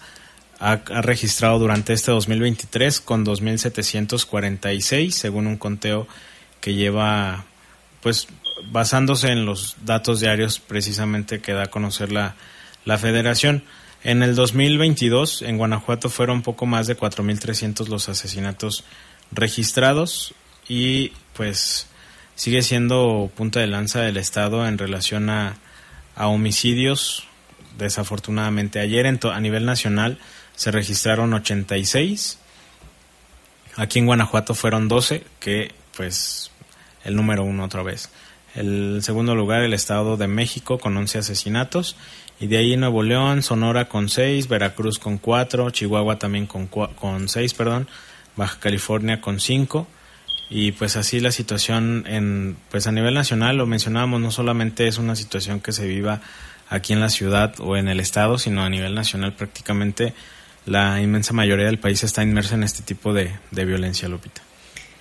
[0.60, 6.08] ha, registrado durante este 2023 con 2.746, según un conteo
[6.62, 7.46] que lleva,
[8.02, 8.28] pues
[8.72, 12.36] basándose en los datos diarios precisamente que da a conocer la,
[12.86, 13.64] la federación.
[14.04, 18.84] En el 2022 en Guanajuato fueron poco más de 4.300 los asesinatos
[19.32, 20.34] registrados
[20.68, 21.88] y pues
[22.36, 25.58] sigue siendo punta de lanza del Estado en relación a,
[26.16, 27.28] homicidios.
[27.78, 30.20] Desafortunadamente, ayer en a nivel nacional
[30.56, 32.38] se registraron 86.
[33.76, 36.52] Aquí en Guanajuato fueron 12, que pues
[37.04, 38.12] el número uno otra vez.
[38.54, 41.96] El segundo lugar, el Estado de México con 11 asesinatos.
[42.40, 47.30] Y de ahí Nuevo León, Sonora con 6, Veracruz con 4, Chihuahua también con, con
[47.30, 47.88] 6, perdón,
[48.36, 49.88] Baja California con 5
[50.56, 55.00] y pues así la situación en pues a nivel nacional lo mencionábamos no solamente es
[55.00, 56.22] una situación que se viva
[56.70, 60.14] aquí en la ciudad o en el estado sino a nivel nacional prácticamente
[60.68, 64.42] la inmensa mayoría del país está inmersa en este tipo de, de violencia Lupita.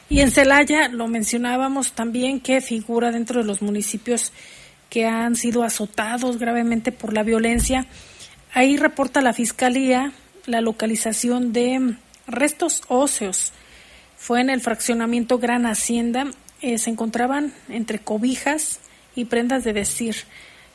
[0.08, 4.32] Y en Celaya lo mencionábamos también que figura dentro de los municipios
[4.90, 7.86] que han sido azotados gravemente por la violencia.
[8.52, 10.12] Ahí reporta la fiscalía
[10.46, 11.94] la localización de
[12.26, 13.52] restos óseos
[14.22, 16.28] fue en el fraccionamiento Gran Hacienda.
[16.60, 18.78] Eh, se encontraban entre cobijas
[19.16, 20.14] y prendas de vestir.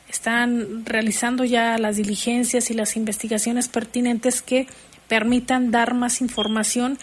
[0.06, 4.66] Están realizando ya las diligencias y las investigaciones pertinentes que
[5.08, 6.98] permitan dar más información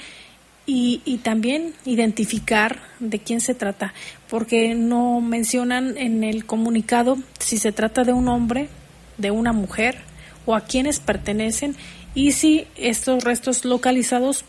[0.68, 3.96] y, y, también identificar de quién se trata,
[4.30, 8.70] porque no mencionan en el comunicado si se trata de un hombre,
[9.18, 9.98] de una mujer
[10.46, 11.76] o a quienes pertenecen
[12.14, 14.46] y si estos restos localizados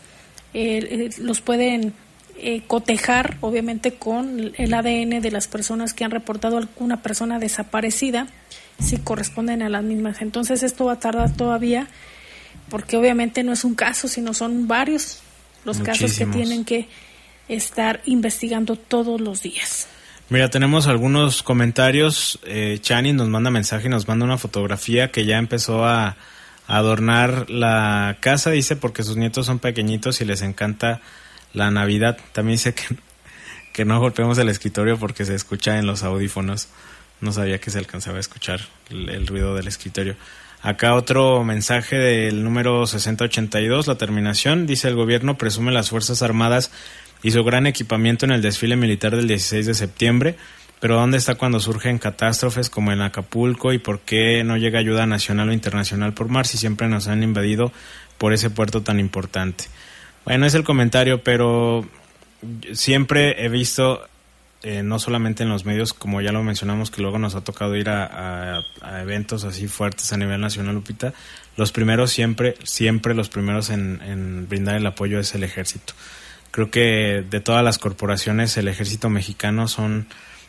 [0.59, 1.93] eh, los pueden
[2.37, 8.27] eh, cotejar, obviamente, con el ADN de las personas que han reportado alguna persona desaparecida,
[8.79, 10.21] si corresponden a las mismas.
[10.21, 11.87] Entonces, esto va a tardar todavía,
[12.69, 15.21] porque obviamente no es un caso, sino son varios
[15.65, 16.87] los casos que tienen que
[17.49, 19.87] estar investigando todos los días.
[20.29, 22.39] Mira, tenemos algunos comentarios.
[22.45, 26.17] Eh, Chani nos manda mensaje y nos manda una fotografía que ya empezó a
[26.67, 31.01] adornar la casa, dice, porque sus nietos son pequeñitos y les encanta
[31.53, 32.17] la Navidad.
[32.33, 32.83] También dice que,
[33.73, 36.67] que no golpeemos el escritorio porque se escucha en los audífonos.
[37.21, 38.59] No sabía que se alcanzaba a escuchar
[38.89, 40.15] el, ruido del escritorio.
[40.61, 44.67] Acá otro mensaje del número 6082, la terminación.
[44.67, 46.71] Dice el gobierno presume las Fuerzas Armadas
[47.23, 50.35] hizo gran equipamiento en el desfile militar del 16 de septiembre
[50.79, 55.05] pero ¿dónde está cuando surgen catástrofes como en Acapulco y por qué no llega ayuda
[55.05, 57.71] nacional o internacional por mar si siempre nos han invadido
[58.17, 59.65] por ese puerto tan importante?
[60.25, 61.87] Bueno, es el comentario, pero
[62.73, 64.07] siempre he visto,
[64.61, 67.75] eh, no solamente en los medios, como ya lo mencionamos, que luego nos ha tocado
[67.75, 68.61] ir a,
[69.01, 71.13] eventos así fuertes a nivel nacional, Lupita,
[71.55, 75.93] los primeros siempre, siempre los primeros en, en brindar el apoyo es el ejército.
[76.51, 80.07] Creo que de todas las corporaciones, el ejército mexicano son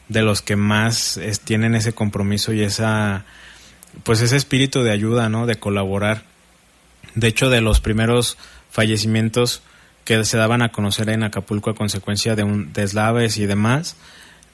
[0.09, 3.25] de los que más tienen ese compromiso y esa
[4.03, 5.47] pues ese espíritu de ayuda, ¿no?
[5.47, 6.23] De colaborar.
[7.15, 8.37] De hecho, de los primeros
[8.71, 9.63] fallecimientos
[10.05, 13.97] que se daban a conocer en Acapulco a consecuencia de un deslaves y demás,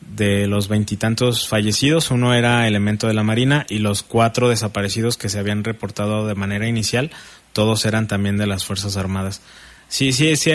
[0.01, 5.29] de los veintitantos fallecidos, uno era elemento de la Marina y los cuatro desaparecidos que
[5.29, 7.11] se habían reportado de manera inicial,
[7.53, 9.41] todos eran también de las Fuerzas Armadas.
[9.89, 10.51] Sí, sí, sí,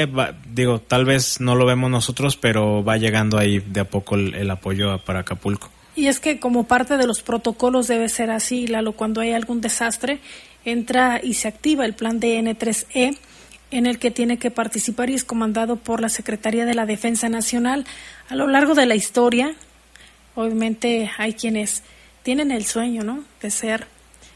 [0.53, 4.49] digo, tal vez no lo vemos nosotros, pero va llegando ahí de a poco el,
[4.49, 5.69] apoyo para Acapulco.
[5.95, 9.61] Y es que como parte de los protocolos debe ser así, Lalo, cuando hay algún
[9.61, 10.19] desastre,
[10.65, 13.17] entra y se activa el plan DN3E
[13.71, 17.29] en el que tiene que participar y es comandado por la Secretaría de la Defensa
[17.29, 17.85] Nacional.
[18.29, 19.53] A lo largo de la historia,
[20.35, 21.83] obviamente hay quienes
[22.23, 23.23] tienen el sueño, ¿no?
[23.41, 23.87] De ser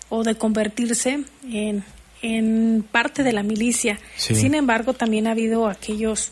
[0.09, 1.83] o de convertirse en
[2.23, 3.99] en parte de la milicia.
[4.15, 6.31] Sin embargo, también ha habido aquellos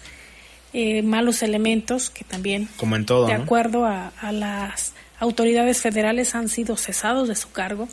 [0.73, 6.49] eh, malos elementos que también, como en todo, de acuerdo a, las autoridades federales, han
[6.49, 7.87] sido cesados de su cargo.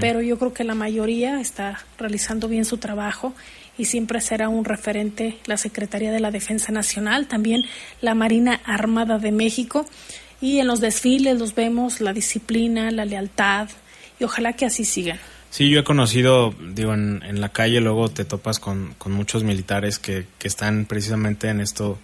[0.00, 3.34] Pero yo creo que la mayoría está realizando bien su trabajo
[3.76, 7.62] y siempre será un referente la Secretaría de la Defensa Nacional, también
[8.00, 9.86] la Marina Armada de México.
[10.40, 13.68] Y en los desfiles los vemos la disciplina, la lealtad,
[14.20, 15.18] y ojalá que así sigan.
[15.52, 19.44] Sí, yo he conocido, digo, en, en la calle luego te topas con, con muchos
[19.44, 21.98] militares que, que, están precisamente en esto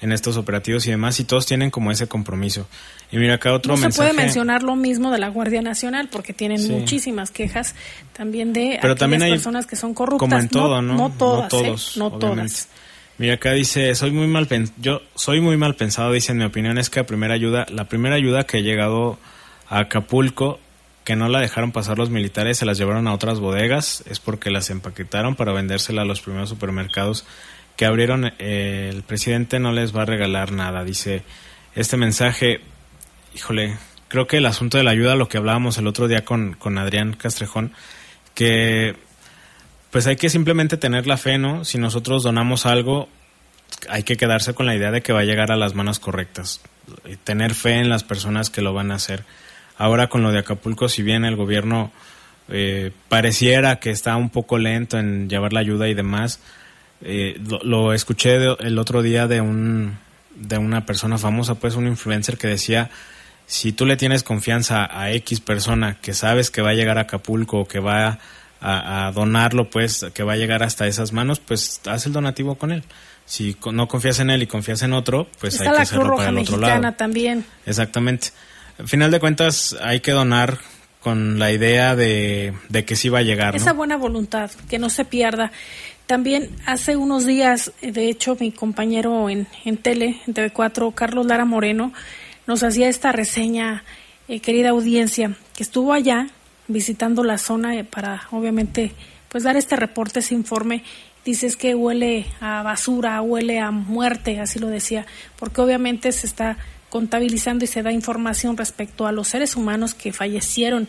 [0.00, 2.68] en estos operativos y demás y todos tienen como ese compromiso.
[3.10, 3.92] Y mira acá otro no mensaje.
[3.92, 7.74] se puede mencionar lo mismo de la Guardia Nacional porque tienen muchísimas quejas
[8.12, 10.28] también de Pero también hay personas que son corruptas.
[10.28, 10.94] Como en todo, ¿no?
[10.94, 11.98] No, todas, no todos, ¿eh?
[11.98, 12.68] no todas.
[13.18, 14.48] Mira, acá dice, soy muy mal
[14.80, 17.88] yo soy muy mal pensado, dice, en mi opinión es que la primera ayuda, la
[17.88, 19.18] primera ayuda que ha llegado
[19.68, 20.60] a Acapulco,
[21.04, 24.50] que no la dejaron pasar los militares, se las llevaron a otras bodegas, es porque
[24.50, 27.24] las empaquetaron para vendérsela a los primeros supermercados
[27.76, 28.32] que abrieron.
[28.38, 31.22] Eh, el presidente no les va a regalar nada, dice
[31.74, 32.60] este mensaje,
[33.34, 33.76] híjole,
[34.08, 36.78] creo que el asunto de la ayuda, lo que hablábamos el otro día con, con
[36.78, 37.72] Adrián Castrejón,
[38.34, 38.94] que
[39.90, 41.64] pues hay que simplemente tener la fe, ¿no?
[41.64, 43.08] Si nosotros donamos algo,
[43.88, 46.62] hay que quedarse con la idea de que va a llegar a las manos correctas.
[47.24, 49.24] Tener fe en las personas que lo van a hacer.
[49.76, 51.92] Ahora con lo de Acapulco, si bien el gobierno
[52.48, 56.40] eh, pareciera que está un poco lento en llevar la ayuda y demás,
[57.00, 59.98] eh, lo, escuché el otro día de un
[60.34, 62.90] de una persona famosa, pues un influencer que decía
[63.46, 67.02] si tú le tienes confianza a X persona que sabes que va a llegar a
[67.02, 68.18] Acapulco o que va a
[68.62, 72.70] a, donarlo, pues, que va a llegar hasta esas manos, pues haz el donativo con
[72.70, 72.84] él.
[73.24, 76.38] Si no confías en él y confías en otro, pues hay que hacerlo para el
[76.38, 76.92] otro lado.
[76.92, 77.44] también.
[77.66, 78.28] Exactamente.
[78.78, 80.58] Al final de cuentas, hay que donar
[81.00, 82.54] con la idea de,
[82.86, 83.56] que sí va a llegar.
[83.56, 85.50] Esa buena voluntad, que no se pierda.
[86.06, 91.44] También hace unos días, de hecho, mi compañero en, en tele, en TV4, Carlos Lara
[91.44, 91.92] Moreno,
[92.46, 93.84] nos hacía esta reseña,
[94.28, 96.28] eh, querida audiencia, que estuvo allá
[96.68, 98.92] visitando la zona eh, para obviamente
[99.28, 100.84] pues dar este reporte, ese informe.
[101.24, 105.06] Dices que huele a basura, huele a muerte, así lo decía,
[105.38, 106.58] porque obviamente se está
[106.92, 110.88] contabilizando y se da información respecto a los seres humanos que fallecieron,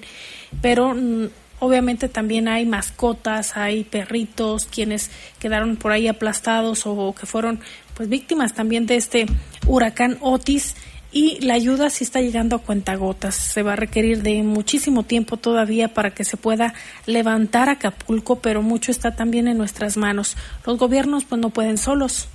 [0.62, 1.30] pero mm,
[1.60, 7.62] obviamente también hay mascotas, hay perritos, quienes quedaron por ahí aplastados o que fueron
[7.93, 9.28] pues víctimas también de este
[9.66, 10.76] huracán Otis
[11.14, 13.36] y la ayuda sí está llegando a cuentagotas.
[13.36, 16.74] Se va a requerir de muchísimo tiempo todavía para que se pueda
[17.06, 20.36] levantar Acapulco, pero mucho está también en nuestras manos.
[20.66, 22.28] Los gobiernos pues no pueden solos.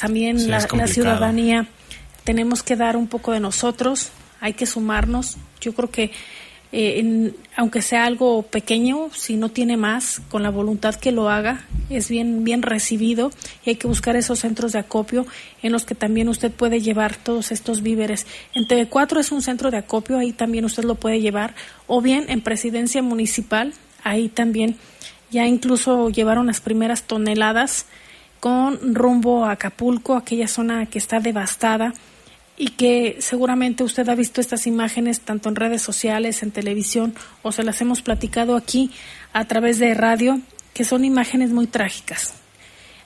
[0.00, 1.68] También la, la ciudadanía
[2.26, 4.10] tenemos que dar un poco de nosotros,
[4.40, 5.36] hay que sumarnos.
[5.60, 6.10] Yo creo que
[6.72, 11.64] eh, aunque sea algo pequeño, si no tiene más, con la voluntad que lo haga,
[11.88, 13.30] es bien, bien recibido
[13.64, 15.24] y hay que buscar esos centros de acopio
[15.62, 18.26] en los que también usted puede llevar todos estos víveres.
[18.54, 21.54] En TV4 es un centro de acopio, ahí también usted lo puede llevar,
[21.86, 23.72] o bien en Presidencia Municipal,
[24.02, 24.76] ahí también
[25.30, 27.86] ya incluso llevaron las primeras toneladas
[28.40, 31.94] con rumbo a Acapulco, aquella zona que está devastada
[32.56, 37.52] y que seguramente usted ha visto estas imágenes tanto en redes sociales, en televisión o
[37.52, 38.90] se las hemos platicado aquí
[39.32, 40.40] a través de radio,
[40.72, 42.34] que son imágenes muy trágicas.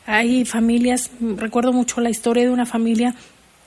[0.06, 3.14] Hay familias, recuerdo mucho la historia de una familia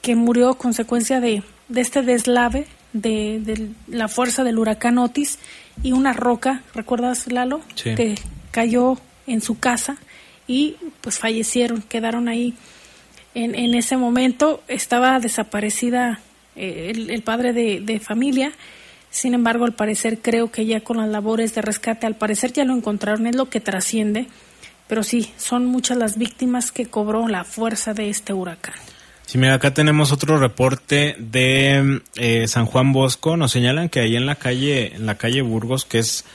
[0.01, 5.39] que murió a consecuencia de, de este deslave de, de, la fuerza del huracán Otis
[5.81, 7.61] y una roca, ¿recuerdas Lalo?
[7.75, 8.15] Que
[8.51, 9.97] cayó en su casa
[10.47, 12.53] y pues fallecieron, quedaron ahí
[13.35, 16.19] en, en ese momento estaba desaparecida
[16.55, 18.51] eh, el, padre de, familia.
[19.09, 22.65] Sin embargo, al parecer creo que ya con las labores de rescate, al parecer ya
[22.65, 24.27] lo encontraron, es lo que trasciende.
[24.87, 28.75] Pero sí, son muchas las víctimas que cobró la fuerza de este huracán.
[29.25, 33.37] Sí, mira, acá tenemos otro reporte de eh, San Juan Bosco.
[33.37, 36.25] Nos señalan que ahí en la calle, en la calle Burgos, que es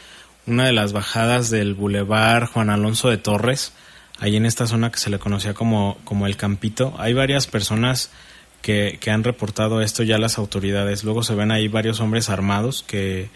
[0.46, 3.72] una de las bajadas del Boulevard Juan Alonso de Torres,
[4.18, 6.94] ahí en esta zona que se le conocía como, como el Campito.
[6.98, 8.10] Hay varias personas
[8.62, 11.04] que, que han reportado esto ya a las autoridades.
[11.04, 13.30] Luego se ven ahí varios hombres armados que,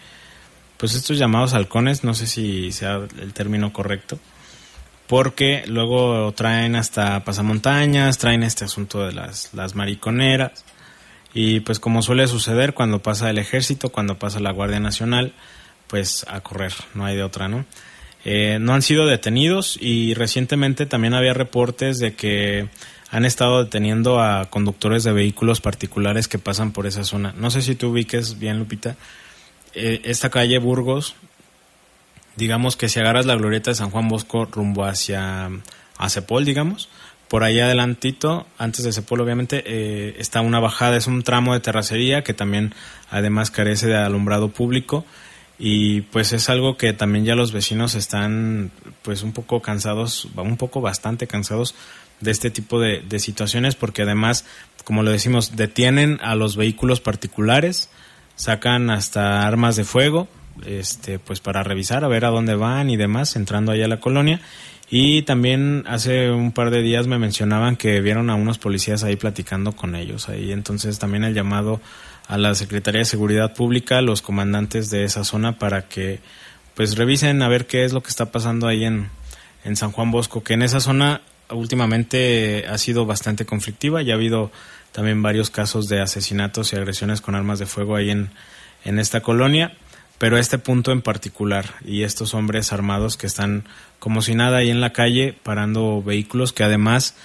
[0.77, 4.19] pues estos llamados halcones, no sé si sea el término correcto,
[5.07, 10.65] porque luego traen hasta pasamontañas, traen este asunto de las, las mariconeras,
[11.33, 15.33] y pues como suele suceder cuando pasa el ejército, cuando pasa la Guardia Nacional,
[15.87, 17.65] pues a correr, no hay de otra, ¿no?
[18.25, 22.67] Eh, no han sido detenidos y recientemente también había reportes de que
[23.11, 27.33] han estado deteniendo a conductores de vehículos particulares que pasan por esa zona.
[27.37, 28.95] No sé si tú ubiques bien, Lupita.
[29.75, 31.15] Eh, esta calle Burgos,
[32.37, 35.49] digamos que si agarras la glorieta de San Juan Bosco rumbo hacia
[35.97, 36.89] a Cepol, digamos,
[37.27, 41.59] por ahí adelantito, antes de Cepol obviamente, eh, está una bajada, es un tramo de
[41.59, 42.73] terracería que también
[43.11, 45.05] además carece de alumbrado público
[45.65, 48.69] y pues es algo que también ya los vecinos están
[49.01, 51.73] pues un poco cansados, un poco bastante cansados
[52.19, 54.43] de este tipo de, situaciones porque además,
[54.83, 57.89] como lo decimos, detienen a los vehículos particulares,
[58.35, 60.27] sacan hasta armas de fuego,
[60.65, 64.01] este, pues para revisar a ver a dónde van y demás, entrando allá a la
[64.01, 64.41] colonia.
[64.89, 69.15] Y también hace un par de días me mencionaban que vieron a unos policías ahí
[69.15, 71.79] platicando con ellos ahí, entonces también el llamado
[72.27, 76.19] a la Secretaría de Seguridad Pública, los comandantes de esa zona para que
[76.75, 79.09] pues revisen a ver qué es lo que está pasando ahí en,
[79.63, 84.01] en San Juan Bosco, que en esa zona últimamente ha sido bastante conflictiva.
[84.01, 84.51] Ya ha habido
[84.91, 88.29] también varios casos de asesinatos y agresiones con armas de fuego ahí en,
[88.85, 89.73] en esta colonia.
[90.17, 93.65] Pero este punto en particular y estos hombres armados que están
[93.99, 97.15] como si nada ahí en la calle parando vehículos que además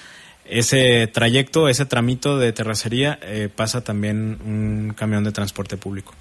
[0.49, 6.15] ese trayecto, ese tramito de terracería eh, pasa también un camión de transporte público.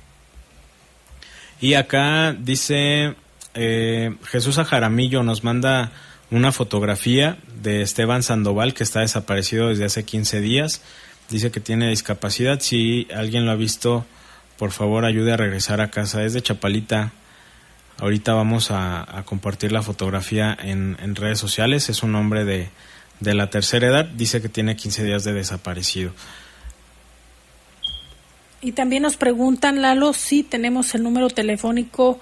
[1.59, 3.15] Y acá dice
[3.53, 5.91] eh, Jesús Ajaramillo nos manda
[6.29, 10.81] una fotografía de Esteban Sandoval que está desaparecido desde hace 15 días.
[11.29, 12.59] Dice que tiene discapacidad.
[12.59, 14.05] Si alguien lo ha visto,
[14.57, 16.23] por favor ayude a regresar a casa.
[16.23, 17.13] Es de Chapalita.
[17.97, 21.89] Ahorita vamos a, compartir la fotografía en, en, redes sociales.
[21.89, 22.69] Es un hombre de,
[23.19, 24.05] de la tercera edad.
[24.05, 26.11] Dice que tiene 15 días de desaparecido.
[28.61, 32.19] Y también nos preguntan, Lalo, si tenemos el número telefónico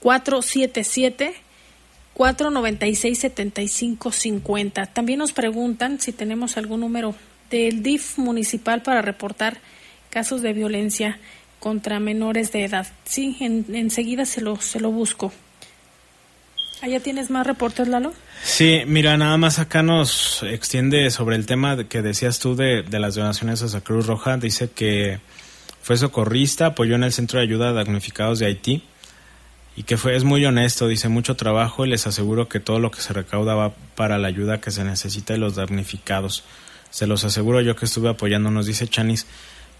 [0.00, 1.48] 477
[2.18, 4.92] 496-7550.
[4.92, 7.14] También nos preguntan si tenemos algún número
[7.48, 9.58] del DIF municipal para reportar
[10.10, 11.20] casos de violencia
[11.60, 12.88] contra menores de edad.
[13.04, 15.32] Sí, en, enseguida se lo, se lo busco.
[16.80, 18.14] ¿Allá tienes más reportes, Lalo?
[18.42, 23.00] Sí, mira, nada más acá nos extiende sobre el tema que decías tú de, de
[23.00, 24.36] las donaciones a Cruz Roja.
[24.36, 25.18] Dice que
[25.82, 28.84] fue socorrista, apoyó en el Centro de Ayuda a Damnificados de Haití
[29.78, 32.90] y que fue, es muy honesto, dice mucho trabajo y les aseguro que todo lo
[32.90, 36.42] que se recauda va para la ayuda que se necesita de los damnificados.
[36.90, 39.28] Se los aseguro yo que estuve apoyando, nos dice Chanis.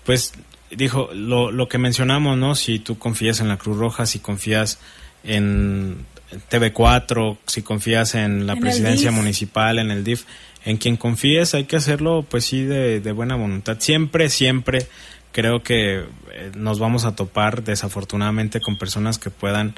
[0.06, 0.34] Pues
[0.70, 2.54] dijo lo, lo que mencionamos, ¿no?
[2.54, 4.78] Si tú confías en la Cruz Roja, si confías
[5.24, 6.06] en
[6.48, 10.26] TV4, si confías en la presidencia municipal, en el DIF,
[10.64, 13.78] en quien confíes hay que hacerlo pues sí de, de buena voluntad.
[13.80, 14.86] Siempre, siempre
[15.32, 19.74] creo que eh, nos vamos a topar desafortunadamente con personas que puedan